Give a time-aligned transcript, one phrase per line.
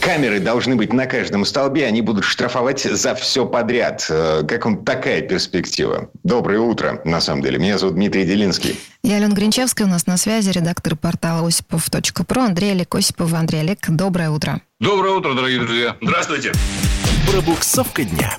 [0.00, 4.06] Камеры должны быть на каждом столбе, они будут штрафовать за все подряд.
[4.08, 6.10] Э, Как вам такая перспектива?
[6.24, 7.58] Доброе утро, на самом деле.
[7.58, 8.78] Меня зовут Дмитрий Делинский.
[9.02, 13.32] Я Алена Гринчевская, у нас на связи редактор портала осипов.про Андрей Олег Осипов.
[13.34, 14.62] Андрей Олег, доброе утро.
[14.80, 15.96] Доброе утро, дорогие друзья.
[16.00, 16.52] Здравствуйте.
[17.30, 18.38] Пробуксовка дня.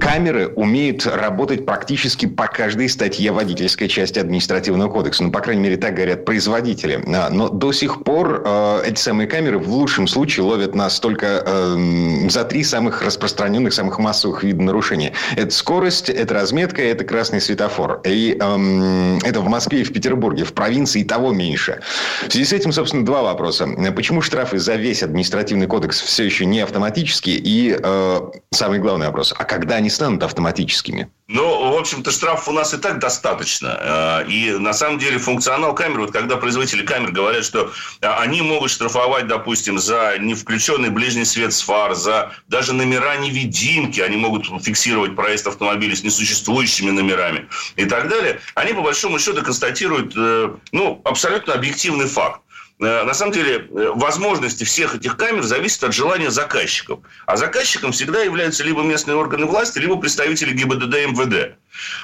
[0.00, 5.24] Камеры умеют работать практически по каждой статье водительской части административного кодекса.
[5.24, 7.02] Ну, по крайней мере, так говорят производители.
[7.06, 11.42] А, Но до сих пор э, эти самые камеры в лучшем случае ловят нас только
[11.44, 15.12] э, за три самых распространенных, самых массовых вида нарушения.
[15.36, 18.00] Это скорость, это разметка, это красный светофор.
[18.04, 20.44] И эм, это в Москве и в Петербурге.
[20.44, 21.80] В провинции и того меньше.
[22.26, 23.68] В связи с этим, собственно, два вопроса.
[23.94, 27.36] Почему штрафы за весь административный кодекс все еще не автоматические?
[27.36, 28.20] И э,
[28.50, 29.34] самый главный вопрос.
[29.36, 31.10] А когда они станут автоматическими?
[31.28, 33.78] Ну, в общем-то, штрафов у нас и так достаточно.
[33.80, 38.40] Э, И на самом деле функционал камер, вот когда производители камер говорят, что э, они
[38.40, 44.16] могут штрафовать, допустим, за не включенный ближний свет с фар, за даже номера невидимки, они
[44.16, 50.14] могут фиксировать проезд автомобиля с несуществующими номерами и так далее, они по большому счету констатируют,
[50.16, 52.40] э, ну, абсолютно объективный факт.
[52.80, 57.00] Э, На самом деле, э, возможности всех этих камер зависят от желания заказчиков.
[57.26, 61.56] А заказчиком всегда являются либо местные органы власти, либо представители ГИБДД и МВД.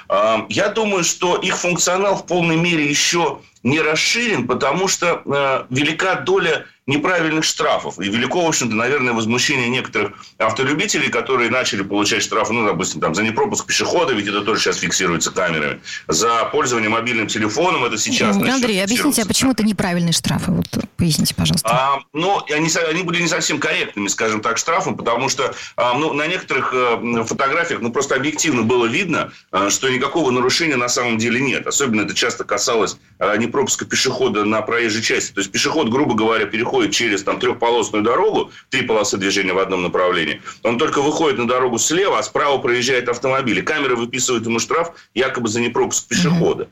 [0.09, 5.67] А, Я думаю, что их функционал в полной мере еще не расширен, потому что э,
[5.75, 7.99] велика доля неправильных штрафов.
[7.99, 13.15] И велико, в общем-то, наверное, возмущение некоторых автолюбителей, которые начали получать штрафы, ну, допустим, там,
[13.15, 18.37] за непропуск пешехода, ведь это тоже сейчас фиксируется камерами, за пользование мобильным телефоном, это сейчас
[18.37, 20.51] Андрей, объясните, а почему это неправильные штрафы?
[20.51, 21.69] Вот поясните, пожалуйста.
[21.71, 26.13] А, ну, они, они были не совсем корректными, скажем так, штрафом, потому что а, ну,
[26.13, 31.19] на некоторых э, фотографиях ну, просто объективно было видно, а, что никакого нарушения на самом
[31.19, 31.67] деле нет.
[31.67, 35.33] Особенно это часто касалось а, непропуска пешехода на проезжей части.
[35.33, 39.83] То есть пешеход, грубо говоря, переходит через там, трехполосную дорогу, три полосы движения в одном
[39.83, 40.41] направлении.
[40.63, 43.59] Он только выходит на дорогу слева, а справа проезжает автомобиль.
[43.59, 46.69] И камера выписывает ему штраф якобы за непропуск пешехода.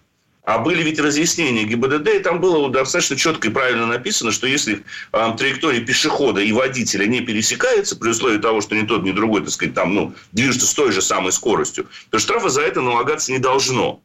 [0.49, 4.83] А были ведь разъяснения ГИБДД, и там было достаточно четко и правильно написано, что если
[5.13, 9.43] э, траектория пешехода и водителя не пересекаются, при условии того, что ни тот, ни другой,
[9.43, 13.31] так сказать, там, ну, движется с той же самой скоростью, то штрафа за это налагаться
[13.31, 14.01] не должно.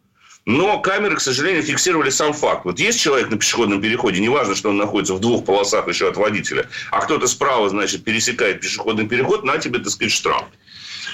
[0.45, 2.65] Но камеры, к сожалению, фиксировали сам факт.
[2.65, 6.17] Вот есть человек на пешеходном переходе, неважно, что он находится в двух полосах еще от
[6.17, 10.43] водителя, а кто-то справа, значит, пересекает пешеходный переход, на тебе, так сказать, штраф.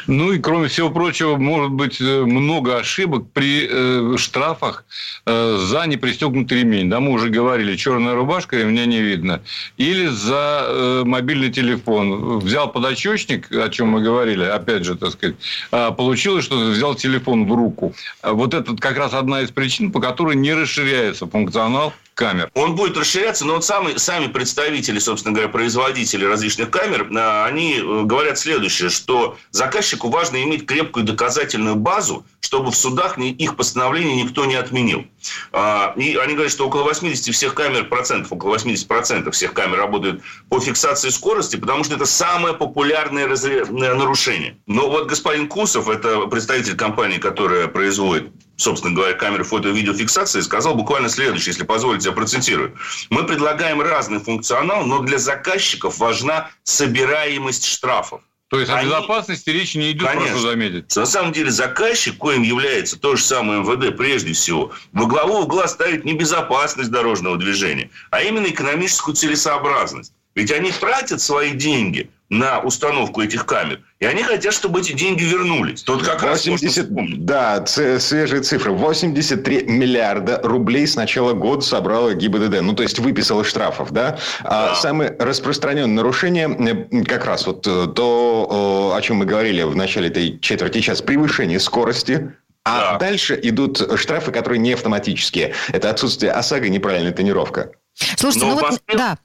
[0.08, 4.86] Ну и кроме всего прочего, может быть э, много ошибок при э, штрафах
[5.26, 6.90] э, за непристегнутый ремень.
[6.90, 9.42] Да, мы уже говорили, черная рубашка, ремня не видно.
[9.78, 12.40] Или за э, мобильный телефон.
[12.40, 15.36] Взял подочечник, о чем мы говорили, опять же, так сказать,
[15.72, 17.94] а получилось, что взял телефон в руку.
[18.22, 22.52] А Вот это как раз одна из причин, по которой не расширяется функционал камер.
[22.54, 27.78] Он будет расширяться, но вот сами, сами представители, собственно говоря, производители различных камер, а, они
[27.78, 34.22] э, говорят следующее, что заказчику важно иметь крепкую доказательную базу, чтобы в судах их постановление
[34.22, 35.06] никто не отменил.
[35.54, 39.78] А, И они говорят, что около 80 всех камер, процентов, около 80 процентов всех камер
[39.78, 44.58] работают по фиксации скорости, потому что это самое популярное разре- э, нарушение.
[44.68, 50.42] Но вот господин Кусов, это представитель компании, которая производит собственно говоря, камеры фото- и видеофиксации,
[50.42, 52.76] сказал буквально следующее, если позволите, я процитирую.
[53.10, 58.22] Мы предлагаем разный функционал, но для заказчиков важна собираемость штрафов.
[58.50, 60.32] То есть о Они- безопасности речи не идет, Конечно.
[60.32, 60.96] прошу заметить.
[60.96, 65.68] На самом деле заказчик, коим является то же самое МВД прежде всего, во главу угла
[65.68, 70.14] ставит не безопасность дорожного движения, а именно экономическую целесообразность.
[70.36, 75.24] Ведь они тратят свои деньги на установку этих камер, и они хотят, чтобы эти деньги
[75.24, 75.82] вернулись.
[75.82, 77.26] Тут как раз можно 80, вспомнить.
[77.26, 78.72] да, ц- свежие цифры.
[78.72, 82.62] 83 миллиарда рублей с начала года собрала ГИБДД.
[82.62, 84.20] Ну, то есть, выписала штрафов, да?
[84.44, 84.76] А Да.
[84.76, 90.10] самое распространенное нарушение, э, как раз вот э, то, о чем мы говорили в начале
[90.10, 92.32] этой четверти часа, превышение скорости.
[92.64, 93.00] А Да.
[93.00, 95.54] дальше идут штрафы, которые не автоматические.
[95.72, 97.72] Это отсутствие ОСАГО, неправильная тонировка.
[98.18, 99.18] Слушайте, Но ну вот, да,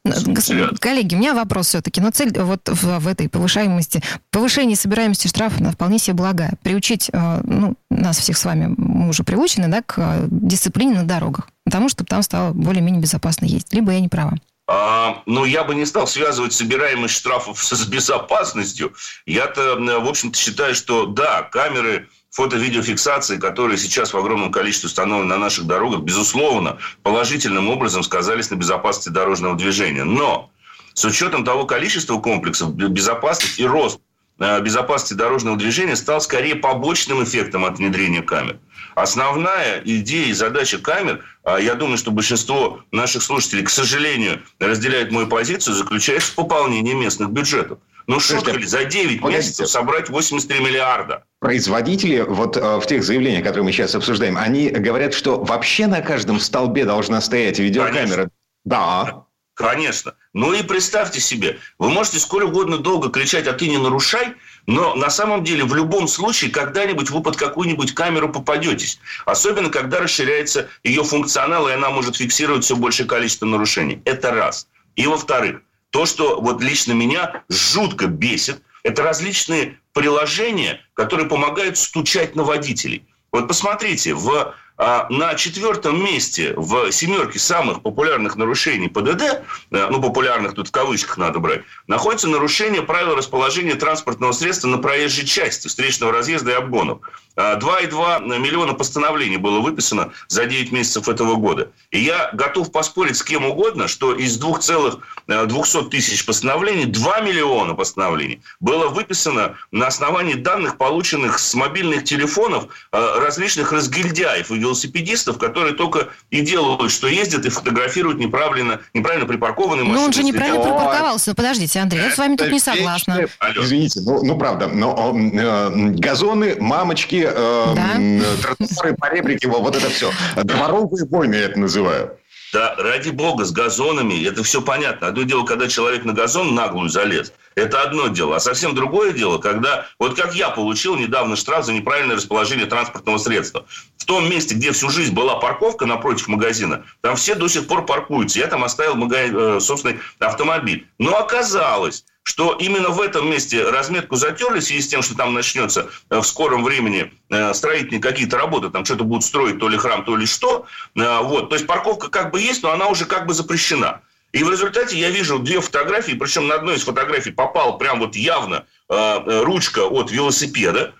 [0.81, 2.01] коллеги, у меня вопрос все-таки.
[2.01, 6.55] Но цель вот в, в этой повышаемости, повышение собираемости штрафов, она вполне себе благая.
[6.63, 11.05] Приучить, э, ну, нас всех с вами, мы уже приучены, да, к э, дисциплине на
[11.05, 11.49] дорогах.
[11.65, 13.73] Потому что там стало более-менее безопасно ездить.
[13.73, 14.35] Либо я не права.
[14.67, 18.95] А, ну, я бы не стал связывать собираемость штрафов с, безопасностью.
[19.27, 25.39] Я-то, в общем-то, считаю, что да, камеры фото-видеофиксации, которые сейчас в огромном количестве установлены на
[25.39, 30.03] наших дорогах, безусловно, положительным образом сказались на безопасности дорожного движения.
[30.03, 30.51] Но
[30.95, 34.01] с учетом того количества комплексов, безопасность и рост
[34.41, 38.59] э, безопасности дорожного движения стал скорее побочным эффектом от внедрения камер.
[38.97, 45.13] Основная идея и задача камер, а я думаю, что большинство наших слушателей, к сожалению, разделяют
[45.13, 47.79] мою позицию, заключается в пополнении местных бюджетов.
[48.07, 49.39] Ну, шутка ли, за 9 Погодите.
[49.39, 51.25] месяцев собрать 83 миллиарда.
[51.41, 56.01] Производители, вот э, в тех заявлениях, которые мы сейчас обсуждаем, они говорят, что вообще на
[56.01, 58.01] каждом столбе должна стоять видеокамера.
[58.03, 58.31] Конечно.
[58.65, 59.25] Да.
[59.55, 60.15] Конечно.
[60.33, 64.35] Ну и представьте себе, вы можете сколь угодно долго кричать, а ты не нарушай,
[64.67, 68.99] но на самом деле в любом случае когда-нибудь вы под какую-нибудь камеру попадетесь.
[69.27, 74.03] Особенно, когда расширяется ее функционал, и она может фиксировать все большее количество нарушений.
[74.05, 74.67] Это раз.
[74.97, 75.61] И во-вторых,
[75.95, 83.07] то, что вот лично меня жутко бесит, это различные приложения, которые помогают стучать на водителей.
[83.31, 89.41] Вот посмотрите, в на четвертом месте в семерке самых популярных нарушений ПДД, э,
[89.71, 95.27] ну, популярных тут в кавычках надо брать, находится нарушение правил расположения транспортного средства на проезжей
[95.27, 97.01] части встречного разъезда и обгонов.
[97.37, 101.71] 2,2 миллиона постановлений было выписано за 9 месяцев этого года.
[101.91, 107.75] И я готов поспорить с кем угодно, что из 2,2 э, тысяч постановлений 2 миллиона
[107.75, 115.39] постановлений было выписано на основании данных, полученных с мобильных телефонов э, различных разгильдяев и велосипедистов,
[115.39, 120.01] которые только и делают, что ездят и фотографируют неправильно, неправильно припаркованные машины.
[120.01, 121.35] Но он же неправильно припарковался.
[121.35, 123.27] Подождите, Андрей, я с вами тут не согласна.
[123.57, 128.37] Извините, ну, ну правда, но э, газоны, мамочки, э, да?
[128.43, 130.11] тротуары, поребрики, вот это все.
[130.37, 132.19] Дворовые войны я это называю.
[132.53, 135.09] Да, ради бога, с газонами, это все понятно.
[135.09, 138.37] Одно дело, когда человек на газон наглую залез, это одно дело.
[138.37, 143.19] А совсем другое дело, когда, вот как я получил недавно штраф за неправильное расположение транспортного
[143.19, 143.67] средства.
[143.97, 147.87] В том месте, где всю жизнь была парковка напротив магазина, там все до сих пор
[147.87, 148.39] паркуются.
[148.39, 150.87] Я там оставил магазин, э, собственный автомобиль.
[150.99, 155.33] Но оказалось, что именно в этом месте разметку затерли в связи с тем, что там
[155.33, 159.79] начнется э, в скором времени э, строительные какие-то работы, там что-то будут строить, то ли
[159.79, 160.67] храм, то ли что.
[160.95, 161.49] Вот.
[161.49, 164.01] То есть парковка как бы есть, но она уже как бы запрещена.
[164.35, 168.17] И в результате я вижу две фотографии, причем на одной из фотографий попал прям вот
[168.17, 170.93] явно ручка от велосипеда,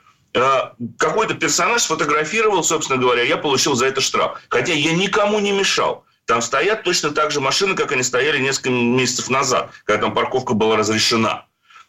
[0.99, 4.41] какой-то персонаж сфотографировал, собственно говоря, я получил за это штраф.
[4.49, 6.05] Хотя я никому не мешал.
[6.27, 10.55] Там стоят точно так же машины, как они стояли несколько месяцев назад, когда там парковка
[10.55, 11.47] была разрешена.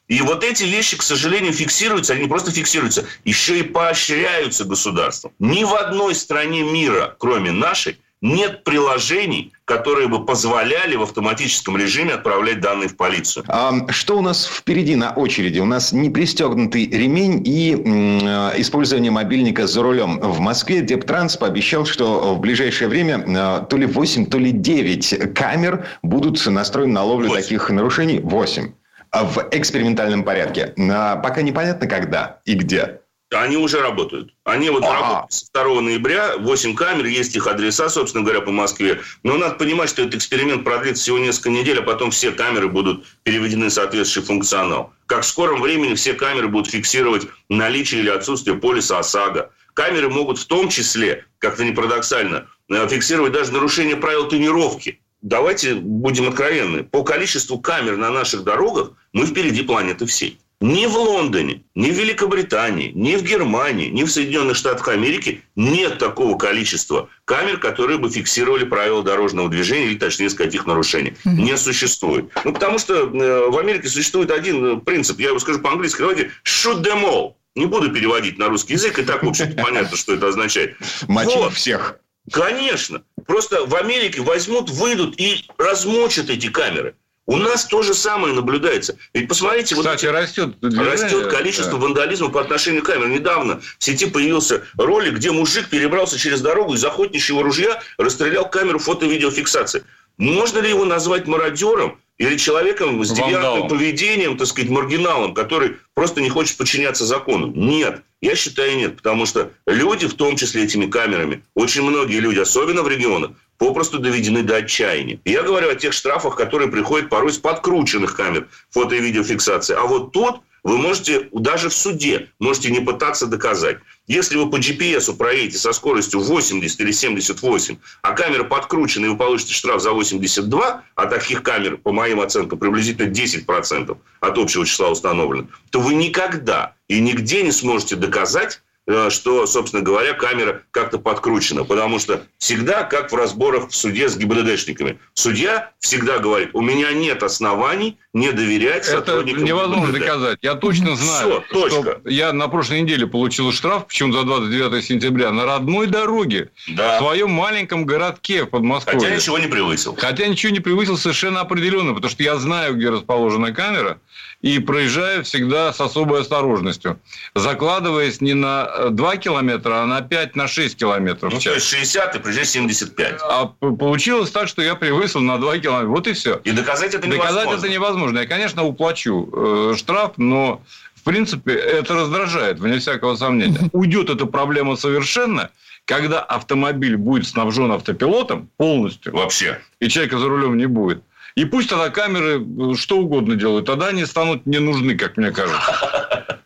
[0.07, 5.31] И вот эти вещи, к сожалению, фиксируются, они не просто фиксируются, еще и поощряются государством.
[5.37, 12.13] Ни в одной стране мира, кроме нашей, нет приложений, которые бы позволяли в автоматическом режиме
[12.13, 13.45] отправлять данные в полицию.
[13.47, 15.59] А что у нас впереди на очереди?
[15.59, 20.19] У нас не пристегнутый ремень и э, использование мобильника за рулем.
[20.19, 25.33] В Москве Дептранс пообещал, что в ближайшее время э, то ли 8, то ли 9
[25.33, 27.43] камер будут настроены на ловлю 8.
[27.43, 28.19] таких нарушений.
[28.19, 28.71] 8.
[29.11, 30.73] А в экспериментальном порядке.
[30.77, 32.99] А пока непонятно, когда и где.
[33.31, 34.33] Они уже работают.
[34.43, 34.93] Они вот ага.
[34.93, 39.01] работают с 2 ноября, 8 камер, есть их адреса, собственно говоря, по Москве.
[39.23, 43.05] Но надо понимать, что этот эксперимент продлится всего несколько недель, а потом все камеры будут
[43.23, 44.93] переведены в соответствующий функционал.
[45.07, 49.51] Как в скором времени все камеры будут фиксировать наличие или отсутствие полиса ОСАГО.
[49.73, 55.01] Камеры могут в том числе, как-то не парадоксально, э, фиксировать даже нарушение правил тренировки.
[55.21, 56.83] Давайте будем откровенны.
[56.83, 60.39] По количеству камер на наших дорогах мы впереди планеты всей.
[60.61, 65.99] Ни в Лондоне, ни в Великобритании, ни в Германии, ни в Соединенных Штатах Америки нет
[65.99, 71.15] такого количества камер, которые бы фиксировали правила дорожного движения или, точнее сказать, их нарушения.
[71.25, 71.41] Mm-hmm.
[71.41, 72.29] Не существует.
[72.45, 76.31] Ну, потому что э, в Америке существует один э, принцип, я его скажу по-английски, давайте
[76.45, 77.33] shoot them all.
[77.55, 80.77] Не буду переводить на русский язык, и так, в общем понятно, что это означает.
[81.07, 81.53] Мочить вот.
[81.53, 81.99] всех.
[82.31, 83.03] Конечно.
[83.27, 86.95] Просто в Америке возьмут, выйдут и размочат эти камеры.
[87.27, 88.97] У нас то же самое наблюдается.
[89.13, 91.85] Ведь посмотрите, Кстати, вот растет, растет количество да.
[91.85, 93.13] вандализма по отношению к камерам.
[93.13, 98.77] Недавно в сети появился ролик, где мужик перебрался через дорогу из охотничьего ружья расстрелял камеру
[98.77, 99.83] фото-видеофиксации.
[100.17, 106.21] Можно ли его назвать мародером или человеком с девиантным поведением, так сказать, маргиналом, который просто
[106.21, 107.47] не хочет подчиняться закону?
[107.47, 108.03] Нет.
[108.21, 108.97] Я считаю, нет.
[108.97, 113.99] Потому что люди, в том числе этими камерами, очень многие люди, особенно в регионах, попросту
[113.99, 115.19] доведены до отчаяния.
[115.25, 119.75] Я говорю о тех штрафах, которые приходят порой с подкрученных камер фото- и видеофиксации.
[119.75, 123.77] А вот тут вы можете даже в суде можете не пытаться доказать.
[124.07, 129.15] Если вы по GPS проедете со скоростью 80 или 78, а камера подкручена, и вы
[129.15, 134.89] получите штраф за 82, а таких камер, по моим оценкам, приблизительно 10% от общего числа
[134.89, 138.63] установлено, то вы никогда и нигде не сможете доказать,
[139.09, 141.63] что, собственно говоря, камера как-то подкручена.
[141.63, 146.91] Потому что всегда, как в разборах в суде с ГИБДДшниками, судья всегда говорит, у меня
[146.93, 149.99] нет оснований не доверять сотрудникам Это невозможно ГИБДД.
[150.05, 150.39] доказать.
[150.41, 151.99] Я точно знаю, Все, точка.
[151.99, 156.95] что я на прошлой неделе получил штраф, почему за 29 сентября, на родной дороге, Да.
[156.95, 158.99] в своем маленьком городке в Подмосковье.
[158.99, 159.95] Хотя ничего не превысил.
[159.99, 163.99] Хотя ничего не превысил совершенно определенно, потому что я знаю, где расположена камера,
[164.45, 166.99] и проезжаю всегда с особой осторожностью,
[167.33, 171.67] закладываясь не на 2 километра, а на 5, на 6 километров Ну, в то есть
[171.67, 173.21] 60 и приезжай 75.
[173.23, 175.87] А получилось так, что я превысил на 2 километра.
[175.87, 176.41] Вот и все.
[176.43, 177.41] И доказать это невозможно.
[177.41, 178.19] Доказать это невозможно.
[178.19, 180.61] Я, конечно, уплачу э, штраф, но
[180.93, 183.67] в принципе это раздражает, вне всякого сомнения.
[183.71, 185.49] Уйдет эта проблема совершенно,
[185.85, 189.59] когда автомобиль будет снабжен автопилотом полностью, Вообще.
[189.79, 191.01] и человека за рулем не будет.
[191.35, 195.31] И пусть тогда камеры э, что угодно делают, тогда они станут не нужны, как мне
[195.31, 196.39] кажется.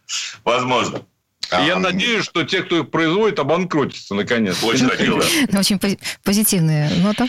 [0.44, 1.02] Возможно.
[1.52, 4.62] И я А, надеюсь, что те, кто их производит, обанкротятся наконец.
[4.64, 5.60] Очень да.
[5.60, 7.28] Очень пози- позитивная нота.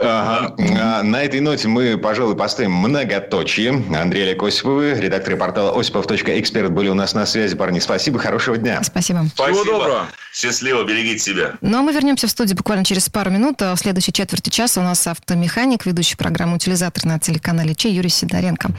[0.00, 0.54] Ага.
[0.80, 3.70] А, На этой ноте мы, пожалуй, поставим многоточие.
[3.96, 7.56] Андрей Олег Осиповы, редакторы портала осипов.эксперт были у нас на связи.
[7.56, 8.82] Парни, спасибо, хорошего дня.
[8.82, 9.26] Спасибо.
[9.34, 9.64] Спасибо.
[9.64, 10.06] доброго.
[10.32, 11.54] Счастливо, берегите себя.
[11.60, 13.60] Ну, а мы вернемся в студию буквально через пару минут.
[13.62, 18.08] А В следующей четверти часа у нас автомеханик, ведущий программу «Утилизатор» на телеканале Че Юрий
[18.08, 18.70] Сидоренко.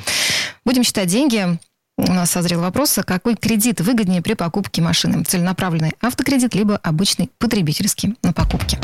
[0.66, 1.58] Будем считать деньги.
[1.98, 5.24] У нас созрел вопрос, а какой кредит выгоднее при покупке машины?
[5.24, 8.80] Целенаправленный автокредит, либо обычный потребительский на покупке.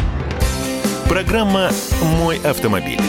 [1.07, 1.71] Программа
[2.03, 3.01] «Мой автомобиль».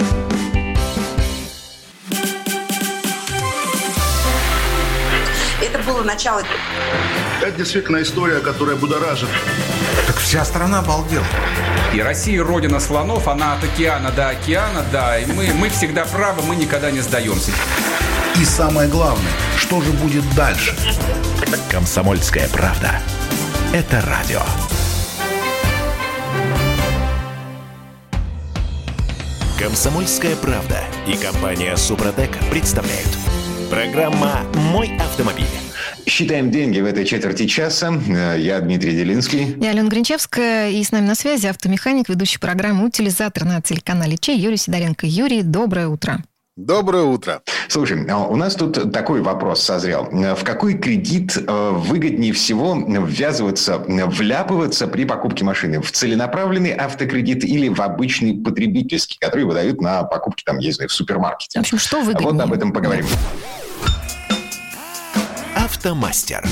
[5.60, 6.42] Это было начало
[7.42, 9.28] Это действительно история, которая будоражит.
[10.06, 11.26] Так вся страна обалдела.
[11.92, 15.18] И Россия родина слонов, она от океана до океана, да.
[15.18, 17.52] И мы, мы всегда правы, мы никогда не сдаемся.
[18.40, 20.74] И самое главное, что же будет дальше?
[21.70, 22.92] «Комсомольская правда».
[23.74, 24.40] Это радио.
[29.58, 33.10] «Комсомольская правда» и компания «Супротек» представляют.
[33.68, 35.44] Программа «Мой автомобиль».
[36.06, 37.92] Считаем деньги в этой четверти часа.
[37.92, 39.54] Э, Я Дмитрий Делинский.
[39.60, 44.34] Я Алена Гринчевская, и с нами на связи автомеханик, ведущий программу «Утилизатор» на телеканале Че
[44.34, 45.06] Юрий Сидоренко.
[45.06, 46.24] Юрий, доброе утро.
[46.56, 47.42] Доброе утро.
[47.68, 50.08] Слушай, а у нас тут такой вопрос созрел.
[50.10, 55.80] В какой кредит э, выгоднее всего ввязываться, вляпываться при покупке машины?
[55.80, 60.92] В целенаправленный автокредит или в обычный потребительский, который выдают на покупки, там, не знаю, в
[60.92, 61.60] В супермаркете?
[61.60, 62.32] общем, что выгоднее?
[62.32, 63.06] Вот об этом поговорим.
[65.54, 66.44] «Автомастер».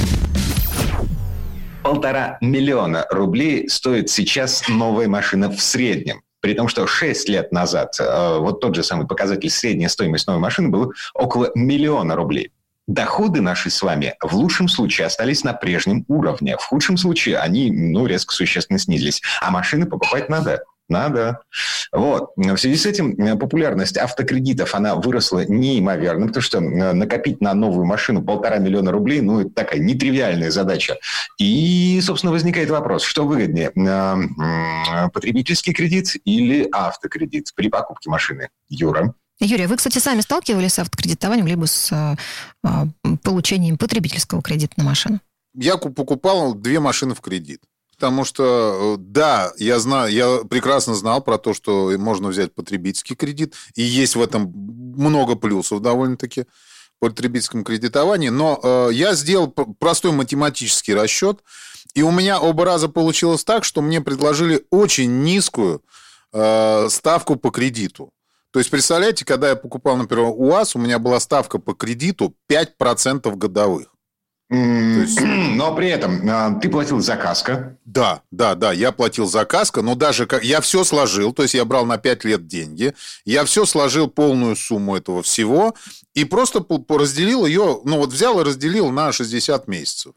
[1.83, 6.23] Полтора миллиона рублей стоит сейчас новая машина в среднем.
[6.41, 10.41] При том, что 6 лет назад э, вот тот же самый показатель средняя стоимость новой
[10.41, 12.53] машины был около миллиона рублей.
[12.89, 16.57] Доходы наши с вами в лучшем случае остались на прежнем уровне.
[16.57, 19.21] В худшем случае они ну, резко существенно снизились.
[19.43, 20.63] А машины покупать надо.
[20.89, 21.41] Надо.
[21.93, 22.31] Вот.
[22.37, 27.53] В связи с этим э, популярность автокредитов, она выросла неимоверно, потому что э, накопить на
[27.53, 30.97] новую машину полтора миллиона рублей, ну, это такая нетривиальная задача.
[31.39, 38.49] И, собственно, возникает вопрос, что выгоднее, э, потребительский кредит или автокредит при покупке машины?
[38.71, 39.15] Юра?
[39.41, 42.17] Юрий, вы, кстати, сами сталкивались с автокредитованием, либо с
[43.23, 45.21] получением потребительского кредита на машину?
[45.55, 47.61] Я ку- покупал две машины в кредит.
[47.99, 53.17] Потому что, э, да, я знаю, я прекрасно знал про то, что можно взять потребительский
[53.17, 59.49] кредит, и есть в этом много плюсов довольно-таки в потребительском кредитовании, но э, я сделал
[59.49, 61.41] простой математический расчет,
[61.95, 65.83] и у меня оба раза получилось так, что мне предложили очень низкую
[66.33, 68.13] э, ставку по кредиту.
[68.53, 73.35] То есть, представляете, когда я покупал, например, УАЗ, у меня была ставка по кредиту 5%
[73.35, 73.89] годовых.
[74.51, 75.21] Есть-
[75.57, 77.77] Но при этом э, ты платил за каско.
[77.85, 81.55] Да, да, да, я платил за каско, но даже как я все сложил, то есть
[81.55, 85.75] я брал на 5 лет деньги, я все сложил полную сумму этого всего
[86.15, 90.13] и просто разделил ее, ну вот взял и разделил на 60 месяцев.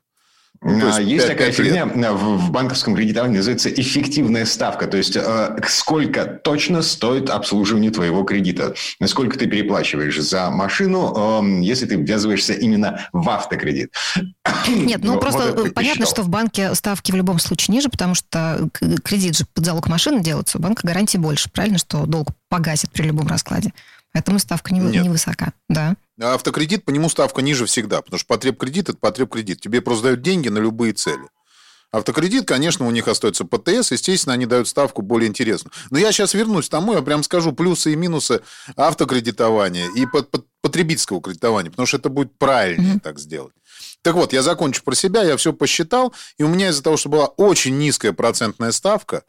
[0.63, 1.67] Ну, то есть А, Есть пять- такая пять лет.
[1.89, 4.85] фигня э, в в банковском кредитовании, называется эффективная ставка.
[4.85, 8.75] То есть, э, сколько точно стоит обслуживание твоего кредита.
[9.05, 13.91] Сколько ты переплачиваешь за машину, э, если ты ввязываешься именно в автокредит.
[14.67, 17.89] Нет, ну Вот просто это ты понятно, что в банке ставки в любом случае ниже,
[17.89, 22.05] потому что к- кредит же под залог машины делается, у банка гарантии больше, правильно, что
[22.05, 23.73] долг погасит при любом раскладе.
[24.13, 25.05] Поэтому ставка не, Нет.
[25.05, 25.53] невысока.
[25.69, 25.95] Да.
[26.21, 29.59] А автокредит, по нему ставка ниже всегда, потому что потребкредит– это потребкредит.
[29.59, 31.23] Тебе просто дают деньги на любые цели.
[31.91, 35.73] Автокредит, конечно, у них остается ПТС, естественно, они дают ставку более интересную.
[35.89, 38.41] Но я сейчас вернусь к тому, я прям скажу плюсы и минусы
[38.77, 40.07] автокредитования и
[40.61, 42.99] потребительского кредитования, потому что это будет правильнее Мгм.
[43.01, 43.53] так сделать.
[44.03, 47.09] Так вот, я закончу про себя, я все посчитал, и у меня из-за того, что
[47.09, 49.23] была очень низкая процентная ставка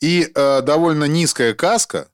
[0.00, 2.08] и э, довольно низкая каска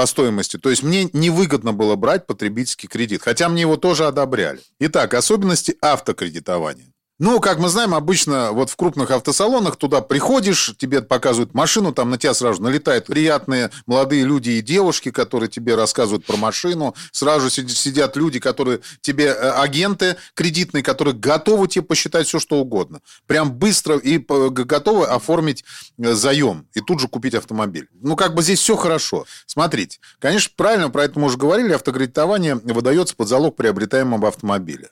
[0.00, 4.62] по стоимости, то есть мне невыгодно было брать потребительский кредит, хотя мне его тоже одобряли.
[4.78, 6.86] Итак, особенности автокредитования.
[7.22, 12.08] Ну, как мы знаем, обычно вот в крупных автосалонах туда приходишь, тебе показывают машину, там
[12.08, 16.94] на тебя сразу налетают приятные молодые люди и девушки, которые тебе рассказывают про машину.
[17.12, 23.00] Сразу сидят люди, которые тебе э, агенты кредитные, которые готовы тебе посчитать все, что угодно.
[23.26, 25.62] Прям быстро и готовы оформить
[25.98, 27.90] э, заем и тут же купить автомобиль.
[28.00, 29.26] Ну, как бы здесь все хорошо.
[29.44, 34.88] Смотрите, конечно, правильно про это мы уже говорили, автокредитование выдается под залог приобретаемого автомобиля.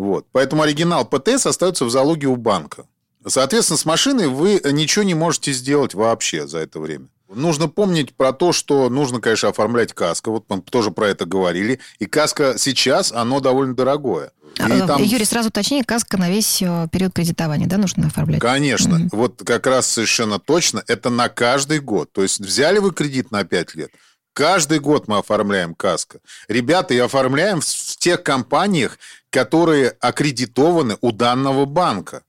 [0.00, 0.24] Вот.
[0.32, 2.86] Поэтому оригинал ПТС остается в залоге у банка.
[3.26, 7.08] Соответственно, с машиной вы ничего не можете сделать вообще за это время.
[7.28, 10.30] Нужно помнить про то, что нужно, конечно, оформлять каско.
[10.30, 11.80] Вот мы тоже про это говорили.
[11.98, 14.32] И каска сейчас, оно довольно дорогое.
[14.56, 15.02] И а, там...
[15.02, 18.40] Юрий, сразу уточни, каска на весь э, период кредитования, да, нужно оформлять?
[18.40, 18.94] Конечно.
[18.94, 19.08] Mm-hmm.
[19.12, 20.82] Вот как раз совершенно точно.
[20.86, 22.10] Это на каждый год.
[22.10, 23.90] То есть взяли вы кредит на 5 лет,
[24.32, 26.20] Каждый год мы оформляем каско.
[26.48, 28.98] Ребята, и оформляем в тех компаниях,
[29.30, 32.22] которые аккредитованы у данного банка.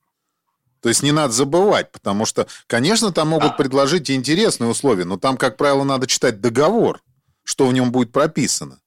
[0.81, 5.17] То есть не надо забывать, потому что, конечно, там могут предложить и интересные условия, но
[5.17, 7.01] там, как правило, надо читать договор,
[7.43, 8.79] что в нем будет прописано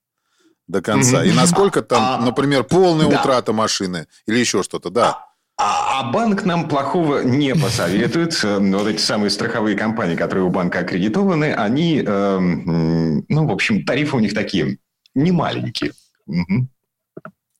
[0.67, 1.25] до конца.
[1.25, 5.27] И насколько там, а, например, полная утрата машины или еще что-то, да.
[5.57, 8.43] А, а банк нам плохого не посоветует.
[8.43, 13.85] Э, вот эти самые страховые компании, которые у банка аккредитованы, они, э, ну, в общем,
[13.85, 14.79] тарифы у них такие
[15.15, 15.93] не маленькие.
[16.27, 16.69] Угу.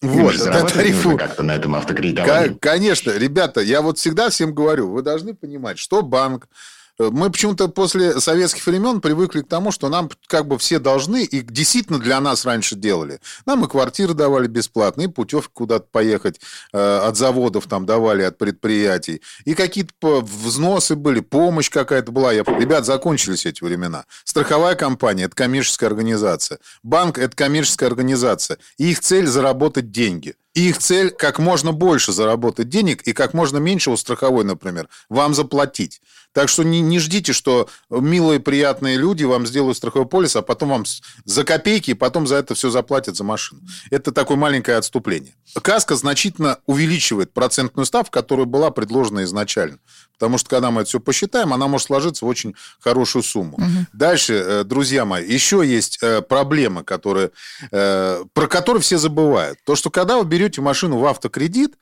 [0.05, 1.17] Вот, это тарифу.
[1.17, 2.57] как-то на этом автокредитовании.
[2.61, 6.49] Конечно, ребята, я вот всегда всем говорю, вы должны понимать, что банк,
[6.99, 11.41] мы почему-то после советских времен привыкли к тому, что нам как бы все должны, и
[11.41, 13.21] действительно для нас раньше делали.
[13.47, 16.41] Нам и квартиры давали бесплатно, и путевки куда-то поехать
[16.73, 19.23] э, от заводов там давали, от предприятий.
[19.45, 22.33] И какие-то взносы были, помощь какая-то была.
[22.33, 22.43] Я...
[22.43, 24.05] Ребят, закончились эти времена.
[24.25, 26.59] Страховая компания– это коммерческая организация.
[26.83, 28.59] Банк– это коммерческая организация.
[28.79, 30.37] И их цель– заработать деньги.
[30.55, 34.89] И их цель как можно больше заработать денег и как можно меньше у страховой, например,
[35.09, 36.01] вам заплатить.
[36.33, 40.71] Так что не, не ждите, что милые, приятные люди вам сделают страховой полис, а потом
[40.71, 40.85] вам
[41.25, 43.63] за копейки, и потом за это все заплатят за машину.
[43.91, 45.35] Это такое маленькое отступление.
[45.63, 49.79] Каска значительно увеличивает процентную ставку, которая была предложена изначально.
[50.19, 53.57] Потому что, когда мы это все посчитаем, она может сложиться в очень хорошую сумму.
[53.57, 53.87] Угу.
[53.93, 57.31] Дальше, э, друзья мои, еще есть э, проблема, которая,
[57.71, 59.59] э, про которую все забывают.
[59.65, 61.75] То, что когда вы берете машину в автокредит,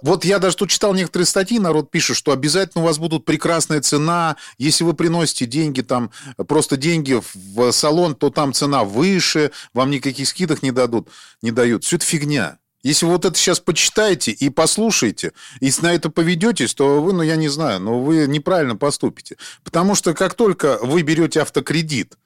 [0.00, 3.82] вот я даже тут читал некоторые статьи, народ пишет, что обязательно у вас будут прекрасная
[3.82, 4.36] цена.
[4.56, 6.10] Если вы приносите деньги, там
[6.46, 11.08] просто деньги в салон, то там цена выше, вам никаких скидок не дадут,
[11.42, 11.84] не дают.
[11.84, 12.56] Все это фигня.
[12.82, 17.36] Если вот это сейчас почитаете и послушаете, и на это поведетесь, то вы, ну я
[17.36, 19.36] не знаю, но вы неправильно поступите.
[19.64, 22.16] Потому что как только вы берете автокредит,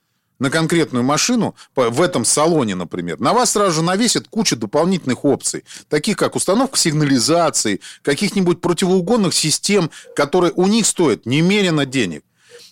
[0.43, 5.65] на конкретную машину в этом салоне, например, на вас сразу же навесят кучу дополнительных опций,
[5.89, 12.25] таких как установка сигнализации, каких-нибудь противоугонных систем, которые у них стоят немерено денег.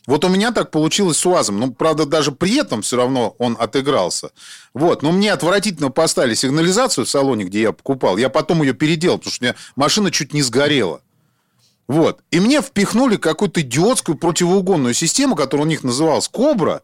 [0.07, 1.61] Вот у меня так получилось с УАЗом.
[1.61, 4.31] Ну, правда, даже при этом все равно он отыгрался.
[4.75, 5.03] Вот.
[5.03, 8.17] Но мне отвратительно поставили сигнализацию в салоне, где я покупал.
[8.17, 11.03] Я потом ее переделал, потому что у меня машина чуть не сгорела.
[11.87, 12.21] Вот.
[12.31, 16.83] И мне впихнули какую-то идиотскую противоугонную систему, которая у них называлась «Кобра».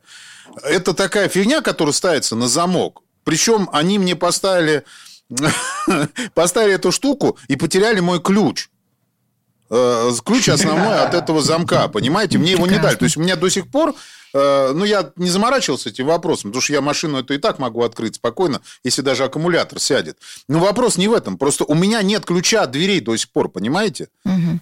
[0.63, 3.03] Это такая фигня, которая ставится на замок.
[3.25, 4.85] Причем они мне поставили,
[6.35, 8.69] поставили эту штуку и потеряли мой ключ.
[9.69, 12.39] Э, ключ основной от этого замка, понимаете?
[12.39, 12.97] Мне его не дали.
[12.97, 13.95] То есть у меня до сих пор
[14.33, 17.83] э, ну, я не заморачивался этим вопросом, потому что я машину эту и так могу
[17.83, 20.19] открыть спокойно, если даже аккумулятор сядет.
[20.49, 21.39] Но вопрос не в этом.
[21.39, 24.09] Просто у меня нет ключа от дверей до сих пор, понимаете?
[24.25, 24.61] Угу.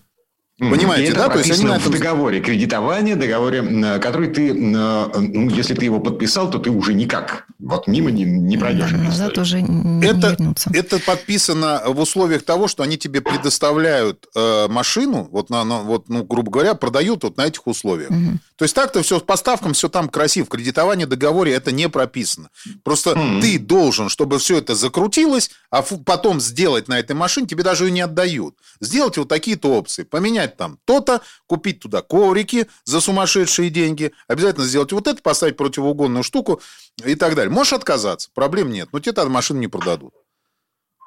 [0.59, 1.29] Понимаете, это да?
[1.31, 1.91] То есть они на этом...
[1.91, 7.47] в договоре кредитования, договоре, который ты, ну, если ты его подписал, то ты уже никак
[7.59, 8.93] вот мимо не, не пройдешь.
[8.93, 10.71] Назад уже не это, вернуться.
[10.73, 16.09] Это подписано в условиях того, что они тебе предоставляют э, машину, вот, на, на, вот,
[16.09, 18.11] ну, грубо говоря, продают вот на этих условиях.
[18.11, 18.39] Угу.
[18.57, 20.45] То есть так-то все с поставкам, все там красиво.
[20.47, 22.51] В кредитовании, договоре это не прописано.
[22.83, 23.41] Просто угу.
[23.41, 27.91] ты должен, чтобы все это закрутилось, а потом сделать на этой машине, тебе даже ее
[27.91, 28.57] не отдают.
[28.81, 30.03] Сделать вот такие-то опции.
[30.03, 35.57] Поменять снять там то-то, купить туда коврики за сумасшедшие деньги, обязательно сделать вот это, поставить
[35.57, 36.61] противоугонную штуку
[37.05, 37.53] и так далее.
[37.53, 40.15] Можешь отказаться, проблем нет, но тебе тогда машину не продадут.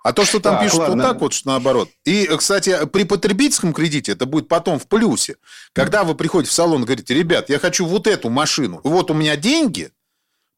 [0.03, 0.95] А то, что там так, пишут ладно.
[0.95, 1.89] вот так вот, что наоборот.
[2.05, 5.35] И, кстати, при потребительском кредите это будет потом в плюсе.
[5.73, 9.13] Когда вы приходите в салон и говорите, ребят, я хочу вот эту машину, вот у
[9.13, 9.91] меня деньги,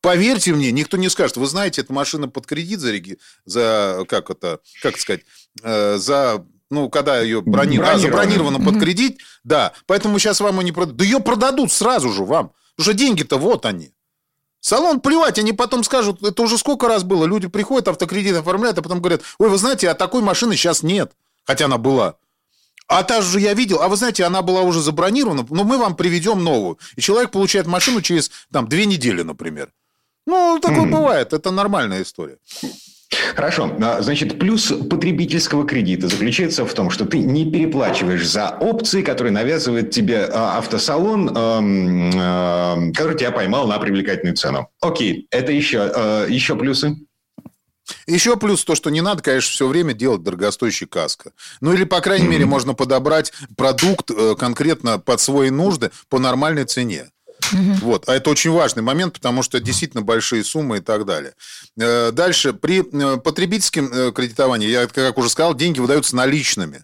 [0.01, 2.93] Поверьте мне, никто не скажет, вы знаете, эта машина под кредит за,
[3.43, 5.25] за как это, как сказать,
[5.61, 7.79] э, за ну, когда ее брони...
[7.79, 10.97] а, забронировано под кредит, да, поэтому сейчас вам и не продадут.
[10.97, 13.91] Да ее продадут сразу же вам, потому что деньги-то вот они.
[14.61, 18.81] Салон плевать, они потом скажут, это уже сколько раз было, люди приходят, автокредит оформляют, а
[18.81, 21.13] потом говорят, ой, вы знаете, а такой машины сейчас нет,
[21.45, 22.15] хотя она была.
[22.87, 25.95] А та же я видел, а вы знаете, она была уже забронирована, но мы вам
[25.95, 26.79] приведем новую.
[26.95, 29.71] И человек получает машину через там две недели, например.
[30.25, 30.91] Ну, такое mm-hmm.
[30.91, 32.37] бывает, это нормальная история.
[33.35, 33.75] Хорошо.
[33.81, 39.33] А, значит, плюс потребительского кредита заключается в том, что ты не переплачиваешь за опции, которые
[39.33, 41.29] навязывает тебе а, автосалон,
[42.93, 44.69] который тебя поймал на привлекательную цену.
[44.81, 46.97] Окей, это еще, а, еще плюсы?
[48.05, 51.31] Еще плюс то, что не надо, конечно, все время делать дорогостоящий каско.
[51.61, 52.29] Ну или, по крайней mm-hmm.
[52.29, 57.09] мере, можно подобрать продукт э, конкретно под свои нужды по нормальной цене.
[57.51, 57.73] Угу.
[57.81, 58.09] Вот.
[58.09, 61.33] А это очень важный момент, потому что действительно большие суммы и так далее.
[61.79, 62.53] Э, дальше.
[62.53, 66.83] При э, потребительском э, кредитовании, я, как уже сказал, деньги выдаются наличными.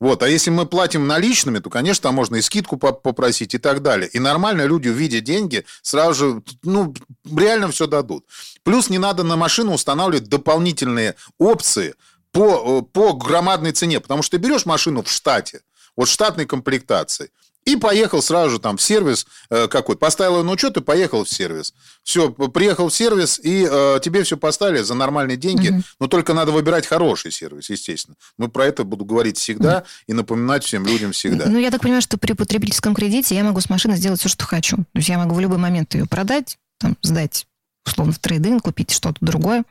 [0.00, 0.24] Вот.
[0.24, 4.08] А если мы платим наличными, то, конечно, там можно и скидку попросить и так далее.
[4.08, 6.92] И нормально люди, увидя деньги, сразу же, ну,
[7.24, 8.26] реально все дадут.
[8.64, 11.94] Плюс не надо на машину устанавливать дополнительные опции
[12.32, 14.00] по, по громадной цене.
[14.00, 15.60] Потому что ты берешь машину в штате,
[15.96, 17.30] вот штатной комплектации,
[17.64, 19.98] и поехал сразу же там в сервис э, какой-то.
[20.00, 21.74] Поставил на учет и поехал в сервис.
[22.02, 25.68] Все, приехал в сервис, и э, тебе все поставили за нормальные деньги.
[25.68, 25.82] Угу.
[26.00, 28.16] Но только надо выбирать хороший сервис, естественно.
[28.36, 29.86] Мы про это буду говорить всегда угу.
[30.08, 31.46] и напоминать всем людям всегда.
[31.46, 34.44] Ну, я так понимаю, что при потребительском кредите я могу с машины сделать все, что
[34.44, 34.78] хочу.
[34.78, 37.46] То есть я могу в любой момент ее продать, там, сдать,
[37.86, 39.64] условно, в трейдинг, купить что-то другое.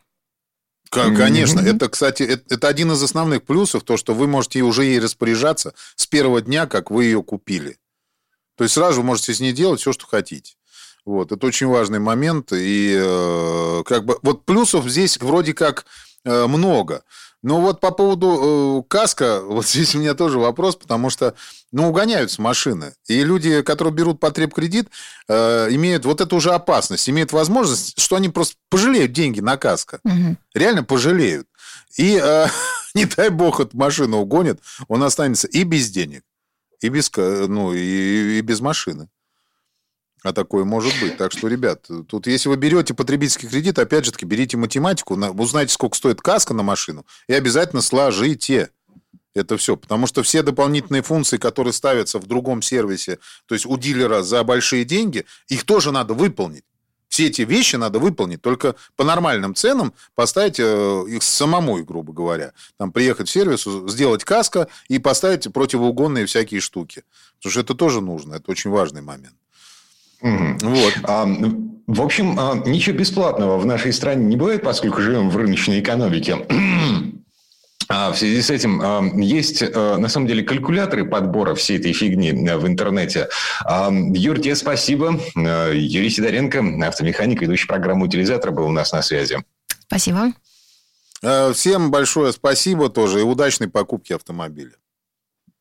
[0.92, 1.76] Конечно, mm-hmm.
[1.76, 5.74] это, кстати, это, это один из основных плюсов, то, что вы можете уже ей распоряжаться
[5.96, 7.78] с первого дня, как вы ее купили.
[8.56, 10.54] То есть сразу вы можете с ней делать все, что хотите.
[11.06, 12.52] Вот, это очень важный момент.
[12.54, 15.86] И э, как бы вот плюсов здесь вроде как
[16.26, 17.04] э, много.
[17.44, 21.34] Но вот по поводу э, каска, вот здесь у меня тоже вопрос, потому что,
[21.72, 22.94] ну, угоняются машины.
[23.08, 24.90] И люди, которые берут потреб-кредит,
[25.28, 30.00] э, имеют вот эту уже опасность, имеют возможность, что они просто пожалеют деньги на каска.
[30.04, 30.38] Угу.
[30.54, 31.48] Реально пожалеют.
[31.98, 32.48] И, э,
[32.94, 36.24] не дай бог, эту машину угонят, он останется и без денег,
[36.82, 39.08] и без, ну, и, и без машины.
[40.24, 41.18] А такое может быть.
[41.18, 45.74] Так что, ребят, тут если вы берете потребительский кредит, опять же таки, берите математику, узнайте,
[45.74, 48.70] сколько стоит каска на машину, и обязательно сложите
[49.34, 49.78] это все.
[49.78, 54.44] Потому что все дополнительные функции, которые ставятся в другом сервисе, то есть у дилера за
[54.44, 56.66] большие деньги, их тоже надо выполнить.
[57.12, 62.54] Все эти вещи надо выполнить, только по нормальным ценам поставить э, их самому, грубо говоря.
[62.78, 67.04] Там приехать в сервис, сделать каска и поставить противоугонные всякие штуки.
[67.38, 69.36] Потому что это тоже нужно, это очень важный момент.
[70.22, 70.94] Вот.
[71.04, 71.26] А,
[71.88, 76.48] в общем, а, ничего бесплатного в нашей стране не бывает, поскольку живем в рыночной экономике.
[77.94, 81.92] А в связи с этим а, есть, а, на самом деле, калькуляторы подбора всей этой
[81.92, 83.28] фигни в интернете.
[84.14, 85.20] Юр, тебе спасибо.
[85.36, 89.44] Юрий Сидоренко, автомеханик, ведущий программу «Утилизатор», был у нас на связи.
[89.88, 90.32] Спасибо.
[91.54, 94.72] Всем большое спасибо тоже и удачной покупки автомобиля.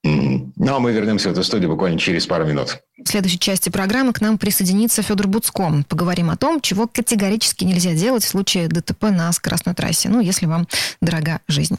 [0.02, 2.78] Ну, а мы вернемся в эту студию буквально через пару минут.
[3.02, 5.84] В следующей части программы к нам присоединится Федор Буцко.
[5.88, 10.46] Поговорим о том, чего категорически нельзя делать в случае ДТП на скоростной трассе, ну, если
[10.46, 10.68] вам
[11.00, 11.78] дорога жизнь.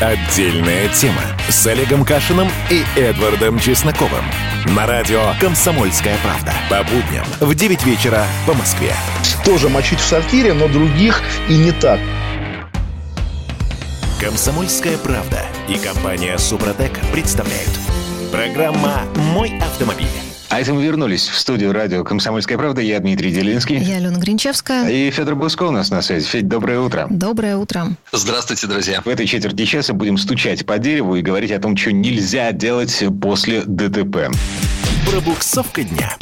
[0.00, 4.24] Отдельная тема с Олегом Кашиным и Эдвардом Чесноковым.
[4.74, 6.54] На радио «Комсомольская правда».
[6.70, 8.94] По будням в 9 вечера по Москве.
[9.44, 12.00] Тоже мочить в сортире, но других и не так.
[14.18, 17.68] «Комсомольская правда» и компания «Супротек» представляют.
[18.32, 20.29] Программа «Мой автомобиль».
[20.50, 22.80] А это мы вернулись в студию радио «Комсомольская правда».
[22.80, 23.78] Я Дмитрий Делинский.
[23.78, 24.88] Я Алена Гринчевская.
[24.88, 26.26] И Федор Буско у нас на связи.
[26.26, 27.06] Федь, доброе утро.
[27.08, 27.86] Доброе утро.
[28.10, 29.00] Здравствуйте, друзья.
[29.00, 33.00] В этой четверти часа будем стучать по дереву и говорить о том, что нельзя делать
[33.22, 34.28] после ДТП.
[35.08, 36.16] Пробуксовка дня.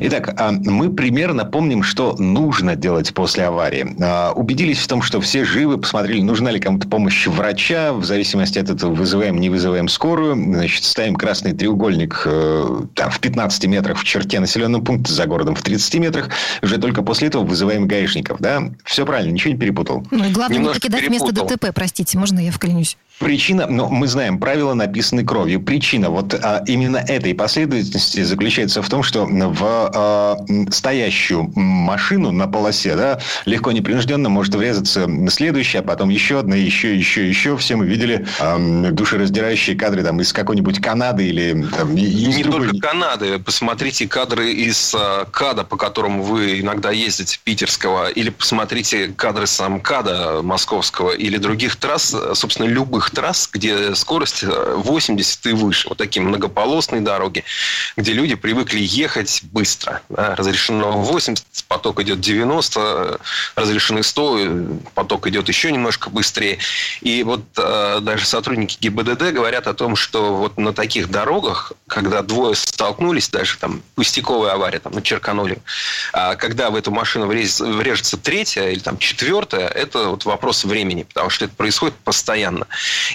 [0.00, 3.96] Итак, а, мы примерно помним, что нужно делать после аварии.
[4.00, 7.92] А, убедились в том, что все живы, посмотрели, нужна ли кому-то помощь врача.
[7.92, 10.34] В зависимости от этого вызываем, не вызываем скорую.
[10.34, 15.54] Значит, ставим красный треугольник э, там, в 15 метрах в черте населенного пункта, за городом
[15.54, 16.30] в 30 метрах.
[16.62, 18.40] Уже только после этого вызываем гаишников.
[18.40, 18.62] Да?
[18.84, 20.06] Все правильно, ничего не перепутал.
[20.10, 22.96] Ну и главное Немножко не покидать место ДТП, простите, можно я вклинюсь?
[23.18, 25.60] Причина, ну, мы знаем, правила написаны кровью.
[25.60, 30.36] Причина вот а, именно этой последовательности заключается в том, что в а,
[30.70, 36.96] стоящую машину на полосе, да, легко непринужденно может врезаться следующая, а потом еще одна, еще,
[36.96, 37.56] еще, еще.
[37.56, 38.56] Все мы видели а,
[38.92, 42.68] душераздирающие кадры там из какой-нибудь Канады или там, из Не другой...
[42.68, 43.40] только Канады.
[43.40, 49.80] Посмотрите кадры из а, КАДа, по которому вы иногда ездите, питерского, или посмотрите кадры сам
[49.80, 55.88] КАДа московского или других трасс, собственно, любых трасс, где скорость 80 э, и выше.
[55.88, 57.44] Вот такие многополосные дороги,
[57.96, 60.02] где люди привыкли ехать быстро.
[60.08, 63.20] Да, разрешено 80, поток идет 90,
[63.56, 64.38] разрешены 100,
[64.94, 66.58] поток идет еще немножко быстрее.
[67.00, 72.22] И вот э, даже сотрудники ГИБДД говорят о том, что вот на таких дорогах, когда
[72.22, 75.58] двое столкнулись, даже там пустяковая авария, там, на черканули,
[76.12, 81.30] а когда в эту машину врежется третья или там четвертая, это вот вопрос времени, потому
[81.30, 82.66] что это происходит постоянно.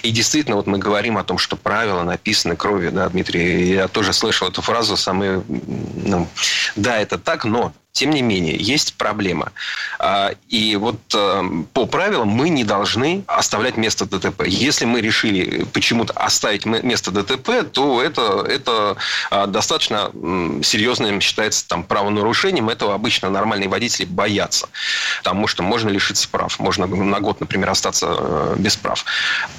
[0.02, 4.12] И действительно, вот мы говорим о том, что правила написаны кровью, да, Дмитрий, я тоже
[4.12, 6.28] слышал эту фразу, самые, ну,
[6.76, 9.52] да, это так, но тем не менее, есть проблема.
[10.00, 14.42] А, и вот э, по правилам мы не должны оставлять место ДТП.
[14.46, 18.96] Если мы решили почему-то оставить место ДТП, то это, это
[19.30, 20.10] а, достаточно
[20.64, 22.68] серьезным считается там, правонарушением.
[22.68, 24.68] Этого обычно нормальные водители боятся.
[25.18, 26.58] Потому что можно лишиться прав.
[26.58, 29.04] Можно на год, например, остаться э, без прав.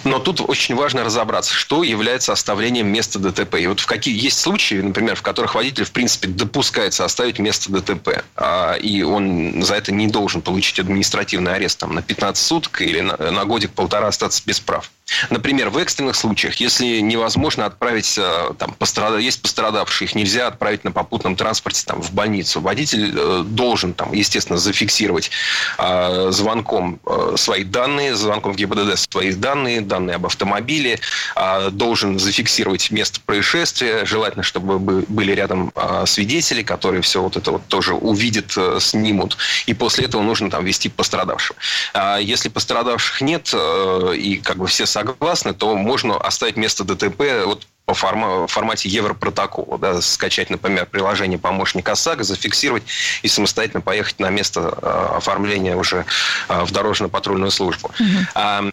[0.03, 3.55] Но тут очень важно разобраться, что является оставлением места ДТП.
[3.55, 7.71] И вот в какие есть случаи, например, в которых водитель, в принципе, допускается оставить место
[7.71, 8.24] ДТП.
[8.35, 13.01] А, и он за это не должен получить административный арест там, на 15 суток или
[13.01, 14.91] на, на годик-полтора остаться без прав.
[15.29, 19.19] Например, в экстренных случаях, если невозможно отправить, э, там, пострад...
[19.19, 24.13] есть пострадавшие, их нельзя отправить на попутном транспорте там, в больницу, водитель э, должен, там,
[24.13, 25.29] естественно, зафиксировать
[25.77, 30.99] э, звонком э, свои данные, звонком в ГИБДД свои данные, данные об автомобиле,
[31.35, 37.51] э, должен зафиксировать место происшествия, желательно, чтобы были рядом э, свидетели, которые все вот это
[37.51, 39.37] вот тоже увидят, э, снимут,
[39.67, 41.57] и после этого нужно там вести пострадавшего.
[41.93, 47.21] А если пострадавших нет, э, и как бы все согласны, то можно оставить место ДТП
[47.45, 49.77] вот по форма, формате Европротокола.
[49.77, 52.83] Да, скачать, например, приложение помощник ОСАГО, зафиксировать
[53.21, 56.05] и самостоятельно поехать на место э, оформления уже
[56.47, 57.91] э, в дорожно-патрульную службу.
[57.99, 58.71] Угу.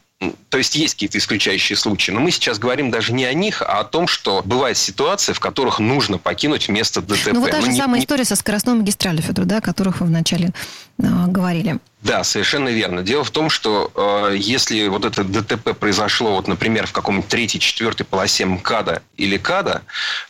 [0.49, 2.11] То есть есть какие-то исключающие случаи.
[2.11, 5.41] Но мы сейчас говорим даже не о них, а о том, что бывают ситуации, в
[5.41, 7.33] которых нужно покинуть место ДТП.
[7.33, 8.05] Ну вот та же не, самая не...
[8.05, 10.53] история со скоростной магистралью, Федор, да, о которых вы вначале
[10.99, 11.79] э, говорили.
[12.03, 13.03] Да, совершенно верно.
[13.03, 17.61] Дело в том, что э, если вот это ДТП произошло, вот, например, в каком-нибудь третьей,
[17.61, 19.83] четвертой полосе МКАДа или КАДа,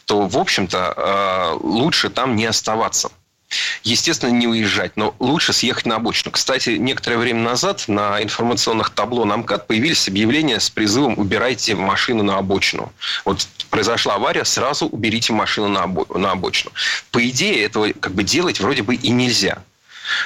[0.05, 3.11] то, в общем-то, э, лучше там не оставаться.
[3.85, 6.31] Естественно, не уезжать, но лучше съехать на обочину.
[6.31, 12.23] Кстати, некоторое время назад на информационных табло на МКАД появились объявления с призывом «убирайте машину
[12.23, 12.92] на обочину».
[13.25, 16.73] Вот произошла авария, сразу уберите машину на, обо- на обочину.
[17.11, 19.62] По идее, этого как бы делать вроде бы и нельзя.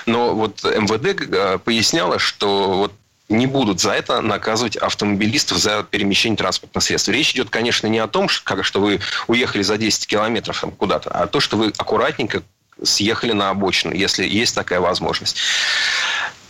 [0.05, 2.93] Но вот МВД э, поясняло, что вот
[3.29, 7.09] не будут за это наказывать автомобилистов за перемещение транспортных средств.
[7.09, 11.27] Речь идет, конечно, не о том, что, что вы уехали за 10 километров куда-то, а
[11.27, 12.43] то, что вы аккуратненько
[12.83, 15.39] съехали на обочину, если есть такая возможность.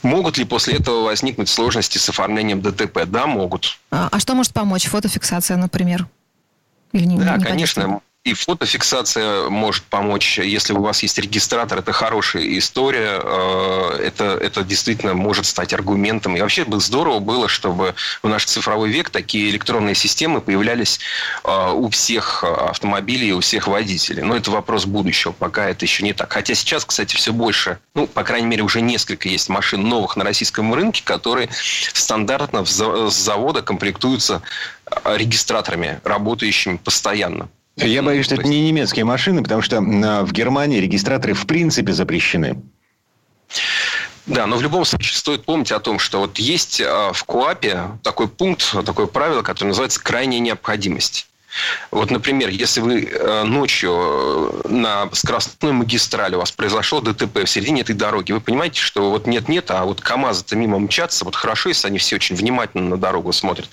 [0.02, 3.04] Могут ли после этого возникнуть сложности с оформлением ДТП?
[3.06, 3.78] Да, могут.
[3.90, 4.86] А, а что может помочь?
[4.86, 6.06] Фотофиксация, например?
[6.92, 8.00] Или не, да, не конечно.
[8.26, 14.64] И фотофиксация может помочь, если у вас есть регистратор, это хорошая история, э, это, это
[14.64, 16.36] действительно может стать аргументом.
[16.36, 20.98] И вообще бы здорово было, чтобы в наш цифровой век такие электронные системы появлялись
[21.44, 24.24] э, у всех автомобилей, у всех водителей.
[24.24, 26.32] Но это вопрос будущего, пока это еще не так.
[26.32, 30.24] Хотя сейчас, кстати, все больше, ну, по крайней мере, уже несколько есть машин новых на
[30.24, 31.48] российском рынке, которые
[31.92, 34.42] стандартно с завода комплектуются
[34.90, 37.48] э, регистраторами, работающими постоянно.
[37.76, 42.62] Я боюсь, что это не немецкие машины, потому что в Германии регистраторы в принципе запрещены.
[44.26, 47.82] Да, но в любом случае стоит помнить о том, что вот есть а, в КОАПе
[48.02, 51.28] такой пункт, такое правило, которое называется крайняя необходимость.
[51.90, 57.80] Вот, например, если вы э, ночью на скоростной магистрали у вас произошло ДТП в середине
[57.80, 61.86] этой дороги, вы понимаете, что вот нет-нет, а вот КАМАЗы-то мимо мчатся, вот хорошо, если
[61.86, 63.70] они все очень внимательно на дорогу смотрят.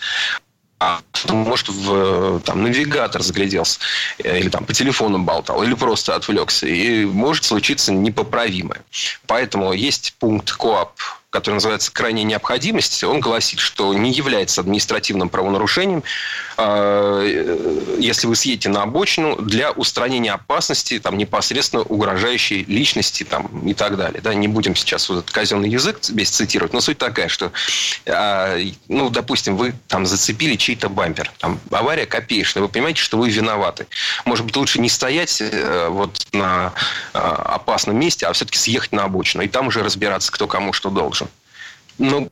[0.84, 3.80] А может, в там, навигатор загляделся,
[4.18, 6.68] э, или там по телефону болтал, или просто отвлекся.
[6.68, 8.82] И может случиться непоправимое.
[9.26, 10.92] Поэтому есть пункт КОАП
[11.34, 16.04] который называется «крайняя необходимость», он гласит, что не является административным правонарушением,
[16.58, 23.48] а, э, если вы съедете на обочину для устранения опасности, там, непосредственно угрожающей личности там,
[23.68, 24.22] и так далее.
[24.22, 27.52] Да, не будем сейчас вот этот казенный язык весь цитировать, но суть такая, что,
[28.06, 33.30] а, ну, допустим, вы там зацепили чей-то бампер, там, авария копеечная, вы понимаете, что вы
[33.30, 33.88] виноваты.
[34.26, 36.74] Может быть, лучше не стоять э, вот на
[37.14, 40.92] а, опасном месте, а все-таки съехать на обочину, и там уже разбираться, кто кому что
[40.92, 41.23] должен.
[42.00, 42.32] Ну,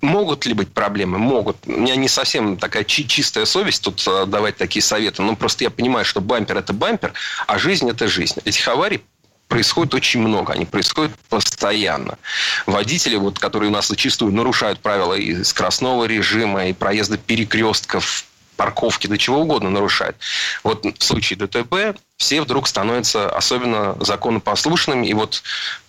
[0.00, 1.18] могут ли быть проблемы?
[1.18, 1.56] Могут.
[1.66, 5.22] У меня не совсем такая чи- чистая совесть тут э, давать такие советы.
[5.22, 7.12] Ну, просто я понимаю, что бампер– это бампер,
[7.46, 8.40] а жизнь– это жизнь.
[8.44, 9.02] Этих аварий
[9.48, 12.16] происходит очень много, они происходят постоянно.
[12.64, 18.24] Водители, вот, которые у нас зачастую нарушают правила и скоростного режима, и проезда перекрестков,
[18.56, 20.16] парковки, до чего угодно нарушают.
[20.62, 25.06] Вот в случае ДТП все вдруг становятся особенно законопослушными.
[25.06, 25.42] И вот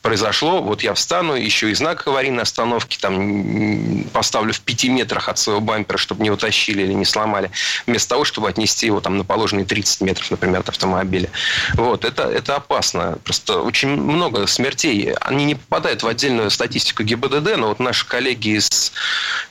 [0.04, 5.40] произошло, вот я встану, еще и знак аварийной остановки там поставлю в пяти метрах от
[5.40, 7.50] своего бампера, чтобы не утащили или не сломали,
[7.88, 11.30] вместо того, чтобы отнести его там на положенные 30 метров, например, от автомобиля.
[11.76, 13.18] Вот, это, это опасно.
[13.24, 15.14] Просто очень много смертей.
[15.22, 18.92] Они не попадают в отдельную статистику ГИБДД, но вот наши коллеги из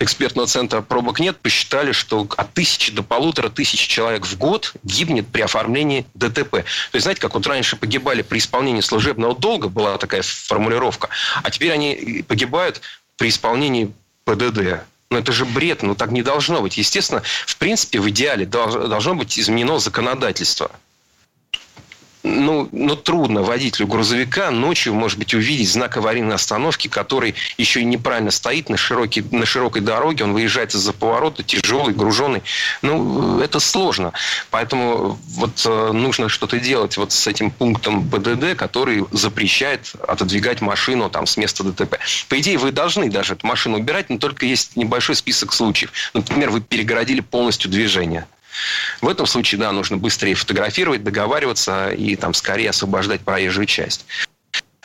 [0.01, 5.27] экспертного центра пробок нет посчитали, что от тысячи до полутора тысяч человек в год гибнет
[5.29, 6.51] при оформлении ДТП.
[6.51, 11.09] То есть, знаете, как вот раньше погибали при исполнении служебного долга, была такая формулировка,
[11.43, 12.81] а теперь они погибают
[13.17, 13.93] при исполнении
[14.25, 14.85] ПДД.
[15.11, 16.79] Ну, это же бред, ну, так не должно быть.
[16.79, 20.71] Естественно, в принципе, в идеале должно быть изменено законодательство
[22.23, 27.85] ну, ну, трудно водителю грузовика ночью, может быть, увидеть знак аварийной остановки, который еще и
[27.85, 32.43] неправильно стоит на, широкий, на широкой дороге, он выезжает из-за поворота, тяжелый, груженный.
[32.83, 34.13] Ну, это сложно.
[34.51, 41.11] Поэтому вот э, нужно что-то делать вот с этим пунктом ПДД, который запрещает отодвигать машину
[41.11, 41.99] там, с места ДТП.
[42.29, 45.93] По идее, вы должны даже эту машину убирать, но только есть небольшой список случаев.
[46.15, 48.27] Например, вы перегородили полностью движение.
[49.01, 54.05] В этом случае, да, нужно быстрее фотографировать, договариваться и там скорее освобождать проезжую часть.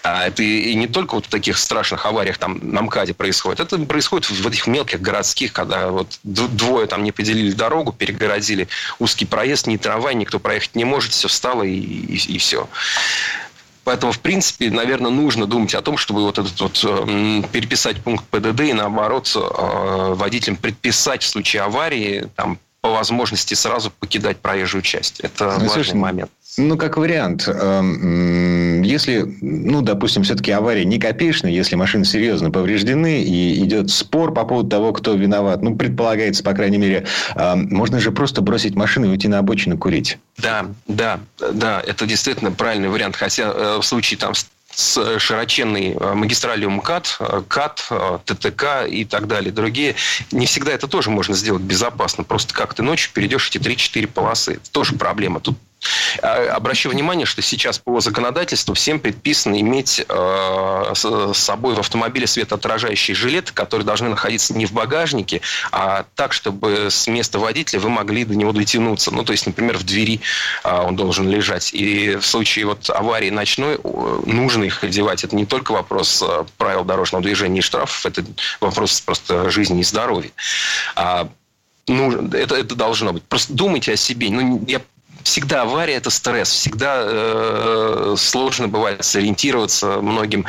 [0.03, 3.59] А это и не только вот в таких страшных авариях там на МКАДе происходит.
[3.59, 9.25] Это происходит в этих мелких городских, когда вот двое там не поделили дорогу, перегородили узкий
[9.25, 12.69] проезд, ни трамвай, никто проехать не может, все встало и, и, и все.
[13.83, 16.81] Поэтому, в принципе, наверное, нужно думать о том, чтобы вот этот вот
[17.51, 22.59] переписать пункт ПДД и, наоборот, э, водителям предписать в случае аварии там,
[22.97, 25.19] возможности сразу покидать проезжую часть.
[25.21, 26.31] Это ну, важный слушай, момент.
[26.57, 33.21] Ну, как вариант, эм, если, ну, допустим, все-таки авария не копеечная, если машины серьезно повреждены
[33.21, 37.05] и идет спор по поводу того, кто виноват, ну, предполагается, по крайней мере,
[37.35, 40.17] эм, можно же просто бросить машину и уйти на обочину курить.
[40.37, 43.15] Да, да, да, это действительно правильный вариант.
[43.15, 44.33] Хотя э, в случае там
[44.77, 49.95] с широченной э, магистралью МКАД, э, КАТ, э, ТТК и так далее, другие.
[50.31, 52.23] Не всегда это тоже можно сделать безопасно.
[52.23, 54.53] Просто как ты ночью перейдешь эти 3-4 полосы.
[54.53, 55.39] Это тоже проблема.
[55.39, 55.57] Тут
[56.21, 63.15] обращу внимание, что сейчас по законодательству всем предписано иметь э, с собой в автомобиле светоотражающие
[63.15, 68.25] жилеты, которые должны находиться не в багажнике, а так, чтобы с места водителя вы могли
[68.25, 69.11] до него дотянуться.
[69.11, 70.21] Ну, то есть, например, в двери
[70.63, 71.73] э, он должен лежать.
[71.73, 73.79] И в случае вот аварии ночной
[74.25, 75.23] нужно их одевать.
[75.23, 78.23] Это не только вопрос э, правил дорожного движения и штрафов, это
[78.59, 80.31] вопрос просто жизни и здоровья.
[80.95, 81.29] А,
[81.87, 83.23] ну, это, это должно быть.
[83.23, 84.29] Просто думайте о себе.
[84.29, 84.81] Ну, я
[85.27, 86.49] всегда авария– это стресс.
[86.49, 90.45] Всегда э, сложно бывает сориентироваться многим,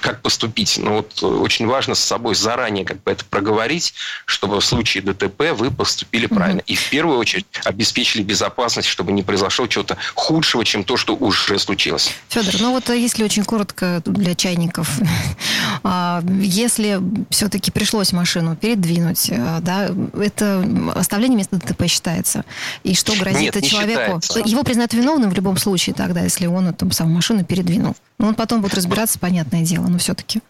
[0.00, 0.78] как поступить.
[0.78, 5.52] Но вот очень важно с собой заранее как бы это проговорить, чтобы в случае ДТП
[5.52, 6.62] вы поступили правильно.
[6.66, 11.58] И в первую очередь обеспечили безопасность, чтобы не произошло чего-то худшего, чем то, что уже
[11.58, 12.12] случилось.
[12.28, 14.88] Федор, ну вот э, если очень коротко для чайников,
[15.84, 22.44] а, если все-таки пришлось машину передвинуть, э, да, это оставление места ДТП считается.
[22.82, 24.13] И что грозит Нет, человеку?
[24.36, 27.96] Его, его признают виновным в любом случае тогда, если он эту самую машину передвинул.
[28.18, 30.40] Но он потом будет разбираться, понятное дело, но все-таки.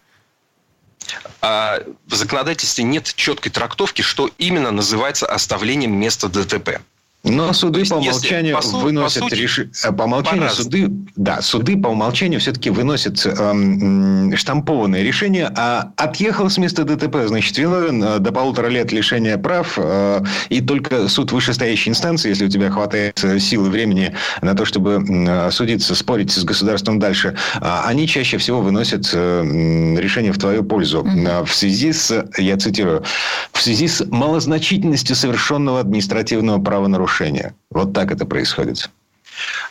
[1.41, 6.81] А в законодательстве нет четкой трактовки, что именно называется оставлением места ДТП.
[7.25, 9.71] Но суды по умолчанию по выносят по решение.
[9.97, 16.57] По умолчанию суды, да, суды по умолчанию все-таки выносят эм, штампованное решение, а отъехал с
[16.57, 21.89] места ДТП, значит, виновен э, до полутора лет лишения прав, э, и только суд вышестоящей
[21.89, 26.43] инстанции, если у тебя хватает э, силы времени на то, чтобы э, судиться, спорить с
[26.43, 31.01] государством дальше, э, они чаще всего выносят э, решение в твою пользу.
[31.01, 31.45] Mm-hmm.
[31.45, 33.03] В связи с, я цитирую,
[33.51, 37.55] в связи с малозначительностью совершенного административного правонарушения нарушения.
[37.69, 38.89] Вот так это происходит.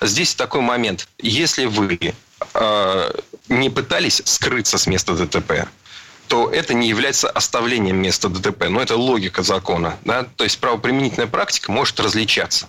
[0.00, 1.08] Здесь такой момент.
[1.18, 2.14] Если вы
[2.54, 3.10] э,
[3.48, 5.68] не пытались скрыться с места ДТП,
[6.28, 8.68] то это не является оставлением места ДТП.
[8.68, 9.96] Но это логика закона.
[10.04, 10.24] Да?
[10.36, 12.68] То есть правоприменительная практика может различаться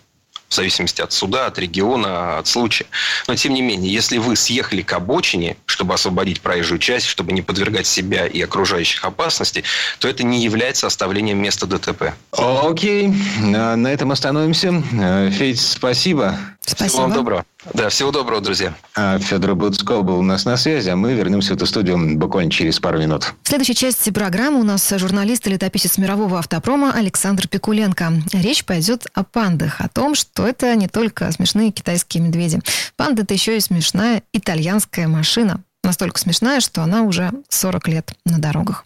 [0.50, 2.86] в зависимости от суда, от региона, от случая.
[3.28, 7.42] Но, тем не менее, если вы съехали к обочине, чтобы освободить проезжую часть, чтобы не
[7.42, 9.64] подвергать себя и окружающих опасности,
[10.00, 12.14] то это не является оставлением места ДТП.
[12.32, 14.84] Окей, на этом остановимся.
[14.94, 16.38] Э, Федь, спасибо.
[16.66, 16.88] Спасибо.
[16.90, 17.46] Всего вам доброго.
[17.74, 18.74] Да, всего доброго, друзья.
[18.96, 22.52] А Федор Буцков был у нас на связи, а мы вернемся в эту студию буквально
[22.52, 23.34] через пару минут.
[23.44, 28.14] В следующей части программы у нас журналист и летописец мирового автопрома Александр Пикуленко.
[28.34, 32.62] Речь пойдет о пандах, о том, что это не только смешные китайские медведи.
[32.96, 35.62] Панда– это еще и смешная итальянская машина.
[35.84, 38.86] Настолько смешная, что она уже 40 лет на дорогах.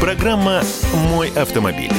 [0.00, 0.62] Программа
[1.10, 1.92] «Мой автомобиль».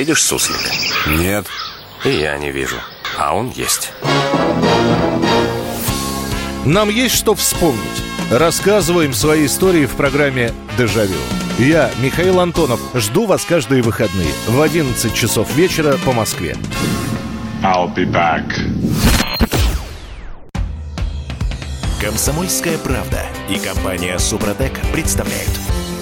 [0.00, 0.56] Видишь суслик?
[1.08, 1.44] Нет.
[2.06, 2.76] И я не вижу.
[3.18, 3.92] А он есть.
[6.64, 8.02] Нам есть что вспомнить.
[8.30, 11.18] Рассказываем свои истории в программе «Дежавю».
[11.58, 16.56] Я, Михаил Антонов, жду вас каждые выходные в 11 часов вечера по Москве.
[17.62, 18.50] I'll be back.
[22.00, 25.52] Комсомольская правда и компания Супротек представляют.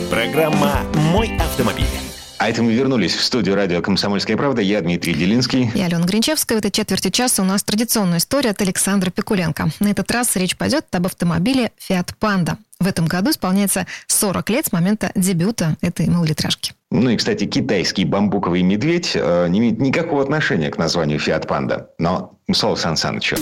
[0.09, 2.07] Программа «Мой автомобиль».
[2.39, 4.62] А это мы вернулись в студию радио «Комсомольская правда».
[4.62, 5.72] Я Дмитрий Делинский.
[5.74, 6.57] И Алена Гринчевская.
[6.57, 9.70] В этой четверти часа у нас традиционная история от Александра Пикуленко.
[9.80, 12.57] На этот раз речь пойдет об автомобиле Fiat Panda.
[12.78, 16.74] В этом году исполняется 40 лет с момента дебюта этой малолитражки.
[16.93, 21.86] Ну и, кстати, китайский бамбуковый медведь э, не имеет никакого отношения к названию Fiat Panda.
[21.99, 23.36] Но слово Сан Санычу.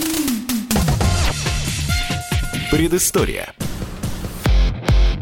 [2.71, 3.53] Предыстория.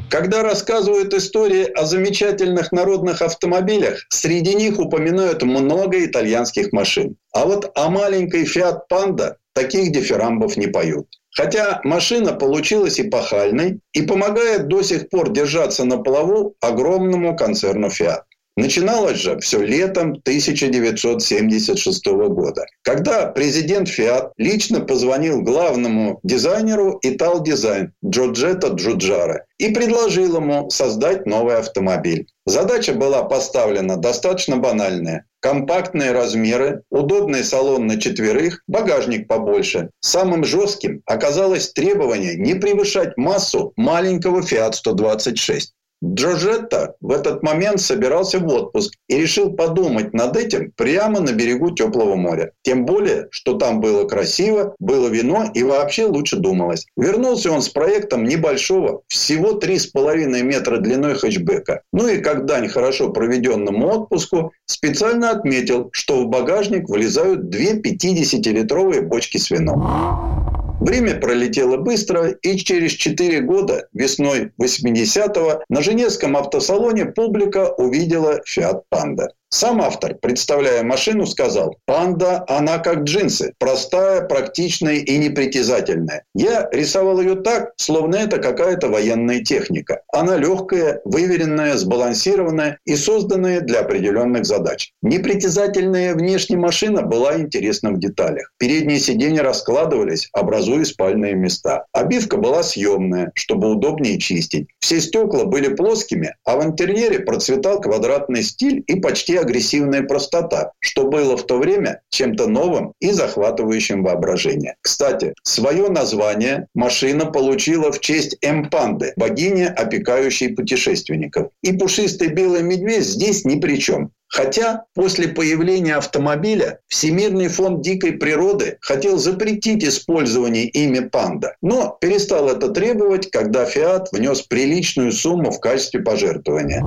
[0.10, 7.18] Когда рассказывают истории о замечательных народных автомобилях, среди них упоминают много итальянских машин.
[7.34, 11.08] А вот о маленькой Fiat Panda таких дифирамбов не поют.
[11.32, 18.22] Хотя машина получилась эпохальной и помогает до сих пор держаться на плаву огромному концерну Fiat.
[18.58, 27.90] Начиналось же все летом 1976 года, когда президент Fiat лично позвонил главному дизайнеру Ital Design
[28.06, 32.28] Джорджетто Джуджаре и предложил ему создать новый автомобиль.
[32.46, 35.26] Задача была поставлена достаточно банальная.
[35.42, 39.90] Компактные размеры, удобный салон на четверых, багажник побольше.
[40.00, 45.74] Самым жестким оказалось требование не превышать массу маленького Fiat 126.
[46.04, 51.72] Джорджетто в этот момент собирался в отпуск и решил подумать над этим прямо на берегу
[51.72, 52.52] теплого моря.
[52.64, 56.86] Тем более, что там было красиво, было вино и вообще лучше думалось.
[56.98, 61.82] Вернулся он с проектом небольшого, всего 3,5 метра длиной хэтчбека.
[61.94, 69.02] Ну и как дань хорошо проведенному отпуску, специально отметил, что в багажник вылезают две 50-литровые
[69.02, 70.55] бочки с вином.
[70.80, 78.82] Время пролетело быстро, и через 4 года, весной 80-го, на Женевском автосалоне публика увидела Fiat
[78.94, 79.28] Panda.
[79.50, 86.24] Сам автор, представляя машину, сказал, «Панда, она как джинсы, простая, практичная и непритязательная.
[86.34, 90.02] Я рисовал ее так, словно это какая-то военная техника.
[90.12, 94.92] Она легкая, выверенная, сбалансированная и созданная для определенных задач.
[95.02, 98.52] Непритязательная внешняя машина была интересна в деталях.
[98.58, 101.86] Передние сиденья раскладывались, образуя спальные места.
[101.94, 104.68] Обивка была съемная, чтобы удобнее чистить.
[104.80, 111.08] Все стекла были плоскими, а в интерьере процветал квадратный стиль и почти агрессивная простота, что
[111.08, 114.76] было в то время чем-то новым и захватывающим воображение.
[114.82, 121.50] Кстати, свое название машина получила в честь Эмпанды, богини, опекающей путешественников.
[121.62, 124.12] И пушистый белый медведь здесь ни при чем.
[124.28, 132.50] Хотя после появления автомобиля Всемирный фонд дикой природы хотел запретить использование имя панда, но перестал
[132.50, 136.84] это требовать, когда Фиат внес приличную сумму в качестве пожертвования.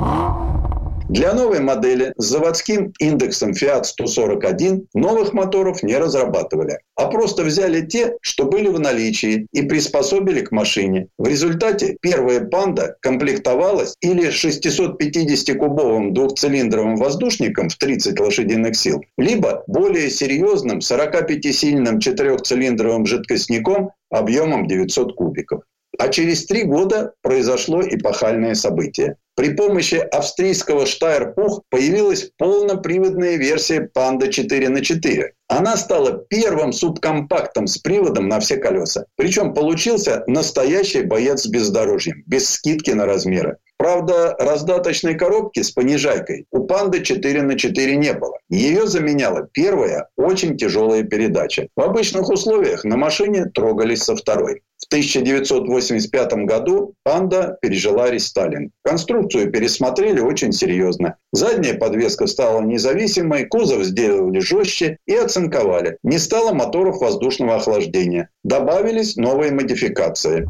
[1.09, 7.81] Для новой модели с заводским индексом Fiat 141 новых моторов не разрабатывали, а просто взяли
[7.81, 11.09] те, что были в наличии и приспособили к машине.
[11.17, 20.11] В результате первая «Панда» комплектовалась или 650-кубовым двухцилиндровым воздушником в 30 лошадиных сил, либо более
[20.11, 25.63] серьезным 45-сильным четырехцилиндровым жидкостником объемом 900 кубиков.
[25.99, 29.17] А через три года произошло эпохальное событие.
[29.35, 35.33] При помощи австрийского Штайр-Пух появилась полноприводная версия Panda 4 на 4.
[35.49, 39.07] Она стала первым субкомпактом с приводом на все колеса.
[39.17, 43.59] Причем получился настоящий боец с бездорожьем, без скидки на размеры.
[43.89, 48.35] Правда, раздаточной коробки с понижайкой у «Панды» 4 на 4 не было.
[48.51, 51.69] Ее заменяла первая, очень тяжелая передача.
[51.75, 54.61] В обычных условиях на машине трогались со второй.
[54.77, 58.73] В 1985 году «Панда» пережила рестайлинг.
[58.85, 61.17] Конструкцию пересмотрели очень серьезно.
[61.33, 65.97] Задняя подвеска стала независимой, кузов сделали жестче и оцинковали.
[66.03, 68.29] Не стало моторов воздушного охлаждения.
[68.45, 70.47] Добавились новые модификации.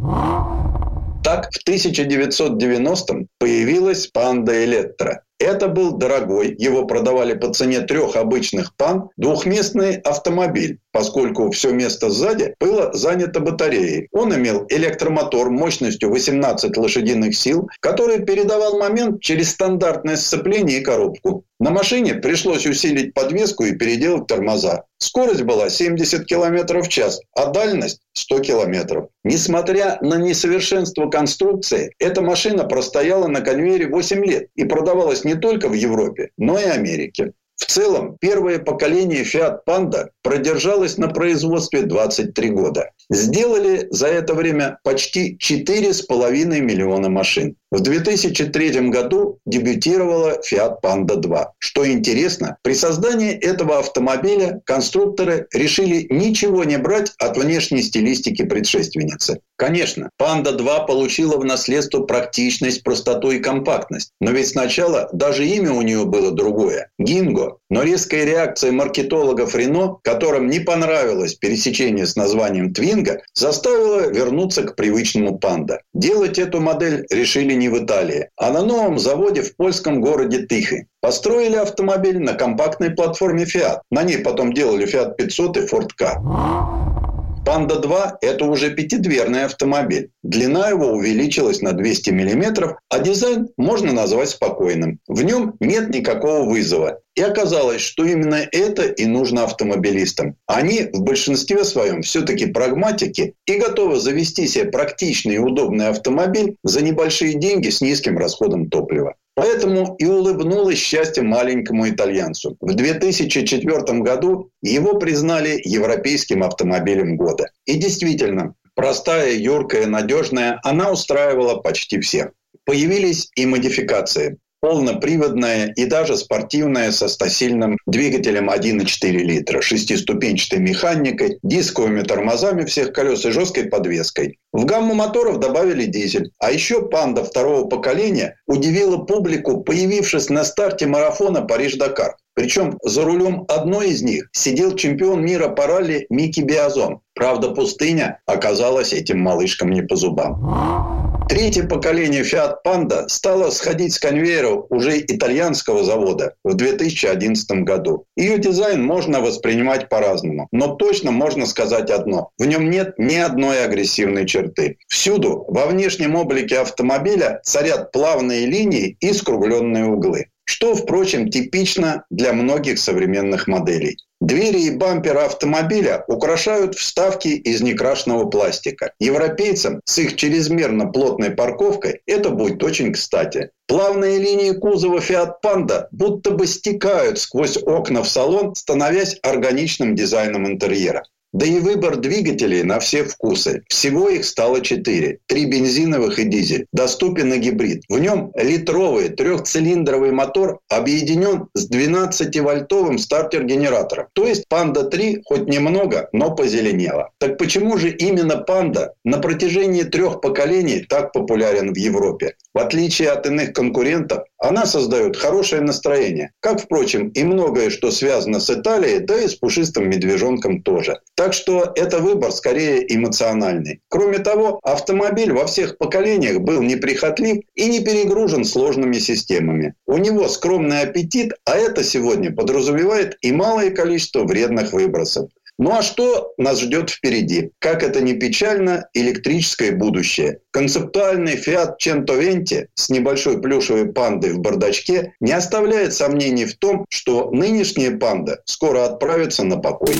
[1.29, 5.25] Так, в 1990-м появилась «Панда Электро».
[5.39, 12.11] Это был дорогой, его продавали по цене трех обычных пан, двухместный автомобиль, поскольку все место
[12.11, 14.09] сзади было занято батареей.
[14.11, 21.45] Он имел электромотор мощностью 18 лошадиных сил, который передавал момент через стандартное сцепление и коробку.
[21.61, 24.85] На машине пришлось усилить подвеску и переделать тормоза.
[24.99, 29.09] Скорость была 70 км в час, а дальность 100 км.
[29.25, 35.69] Несмотря на несовершенство конструкции, эта машина простояла на конвейере 8 лет и продавалась не только
[35.69, 37.33] в Европе, но и Америке.
[37.57, 42.91] В целом, первое поколение Fiat Panda продержалось на производстве 23 года.
[43.11, 47.57] Сделали за это время почти 4,5 миллиона машин.
[47.71, 51.53] В 2003 году дебютировала Fiat Panda 2.
[51.59, 59.41] Что интересно, при создании этого автомобиля конструкторы решили ничего не брать от внешней стилистики предшественницы.
[59.57, 64.13] Конечно, Panda 2 получила в наследство практичность, простоту и компактность.
[64.19, 67.59] Но ведь сначала даже имя у нее было другое– Гинго.
[67.71, 74.75] Но резкая реакция маркетологов Рено, которым не понравилось пересечение с названием Твинга, заставила вернуться к
[74.75, 75.79] привычному Panda.
[75.93, 80.87] Делать эту модель решили не в Италии, а на новом заводе в польском городе Тихи.
[81.01, 83.81] Построили автомобиль на компактной платформе Fiat.
[83.91, 87.08] На ней потом делали Fiat 500 и Ford Ka.
[87.49, 90.11] Панда 2– это уже пятидверный автомобиль.
[90.23, 95.01] Длина его увеличилась на 200 мм, а дизайн можно назвать спокойным.
[95.09, 97.01] В нем нет никакого вызова.
[97.15, 100.37] И оказалось, что именно это и нужно автомобилистам.
[100.47, 106.83] Они в большинстве своем все-таки прагматики и готовы завести себе практичный и удобный автомобиль за
[106.83, 109.15] небольшие деньги с низким расходом топлива.
[109.39, 112.57] Поэтому и улыбнулось счастье маленькому итальянцу.
[112.61, 117.45] В 2004 году его признали европейским автомобилем года.
[117.65, 122.33] И действительно, простая, юркая, надежная, она устраивала почти всех.
[122.65, 132.03] Появились и модификации полноприводная и даже спортивная со стасильным двигателем 1,4 литра, шестиступенчатой механикой, дисковыми
[132.03, 134.39] тормозами всех колес и жесткой подвеской.
[134.53, 136.31] В гамму моторов добавили дизель.
[136.39, 142.17] А еще «Панда» второго поколения удивила публику, появившись на старте марафона Париж-Дакар.
[142.35, 147.01] Причем за рулем одной из них сидел чемпион мира по ралли Микки Биазон.
[147.15, 151.08] Правда, пустыня оказалась этим малышкам не по зубам.
[151.29, 158.07] Третье поколение Fiat Panda стало сходить с конвейера уже итальянского завода в 2011 году.
[158.17, 162.31] Ее дизайн можно воспринимать по-разному, но точно можно сказать одно.
[162.39, 164.79] В нем нет ни одной агрессивной черты.
[164.89, 172.33] Всюду во внешнем облике автомобиля царят плавные линии и скругленные углы что, впрочем, типично для
[172.33, 173.99] многих современных моделей.
[174.21, 178.93] Двери и бамперы автомобиля украшают вставки из некрашенного пластика.
[178.99, 183.51] Европейцам с их чрезмерно плотной парковкой это будет очень кстати.
[183.67, 190.47] Плавные линии кузова Fiat Panda будто бы стекают сквозь окна в салон, становясь органичным дизайном
[190.47, 191.05] интерьера.
[191.33, 193.63] Да и выбор двигателей на все вкусы.
[193.69, 195.19] Всего их стало четыре.
[195.27, 196.67] Три бензиновых и дизель.
[196.73, 197.83] Доступен и гибрид.
[197.89, 204.07] В нем литровый трехцилиндровый мотор объединен с 12-вольтовым стартер-генератором.
[204.15, 207.11] То есть Panda 3 хоть немного, но позеленела.
[207.19, 212.37] Так почему же именно Panda на протяжении трех поколений так популярен в Европе?
[212.55, 216.33] В отличие от иных конкурентов, она создает хорошее настроение.
[216.41, 221.01] Как, впрочем, и многое, что связано с Италией, да и с пушистым медвежонком тоже.
[221.19, 223.81] Так что это выбор скорее эмоциональный.
[223.89, 229.75] Кроме того, автомобиль во всех поколениях был неприхотлив и не перегружен сложными системами.
[229.85, 235.29] У него скромный аппетит, а это сегодня подразумевает и малое количество вредных выбросов.
[235.59, 237.51] Ну а что нас ждет впереди?
[237.59, 240.39] Как это не печально, электрическое будущее.
[240.53, 247.33] Концептуальный Fiat Centoventi с небольшой плюшевой пандой в бардачке не оставляет сомнений в том, что
[247.33, 249.97] нынешняя панда скоро отправится на покой.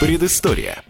[0.00, 0.82] Предыстория.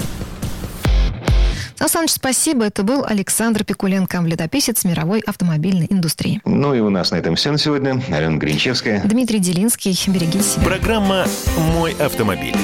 [1.77, 2.65] Сан Саныч, спасибо.
[2.65, 6.41] Это был Александр Пикуленко, летописец мировой автомобильной индустрии.
[6.45, 8.03] Ну и у нас на этом все на сегодня.
[8.11, 9.03] Алена Гринчевская.
[9.05, 9.97] Дмитрий Делинский.
[10.09, 10.65] Берегите себя.
[10.65, 11.27] Программа
[11.75, 12.57] «Мой автомобиль».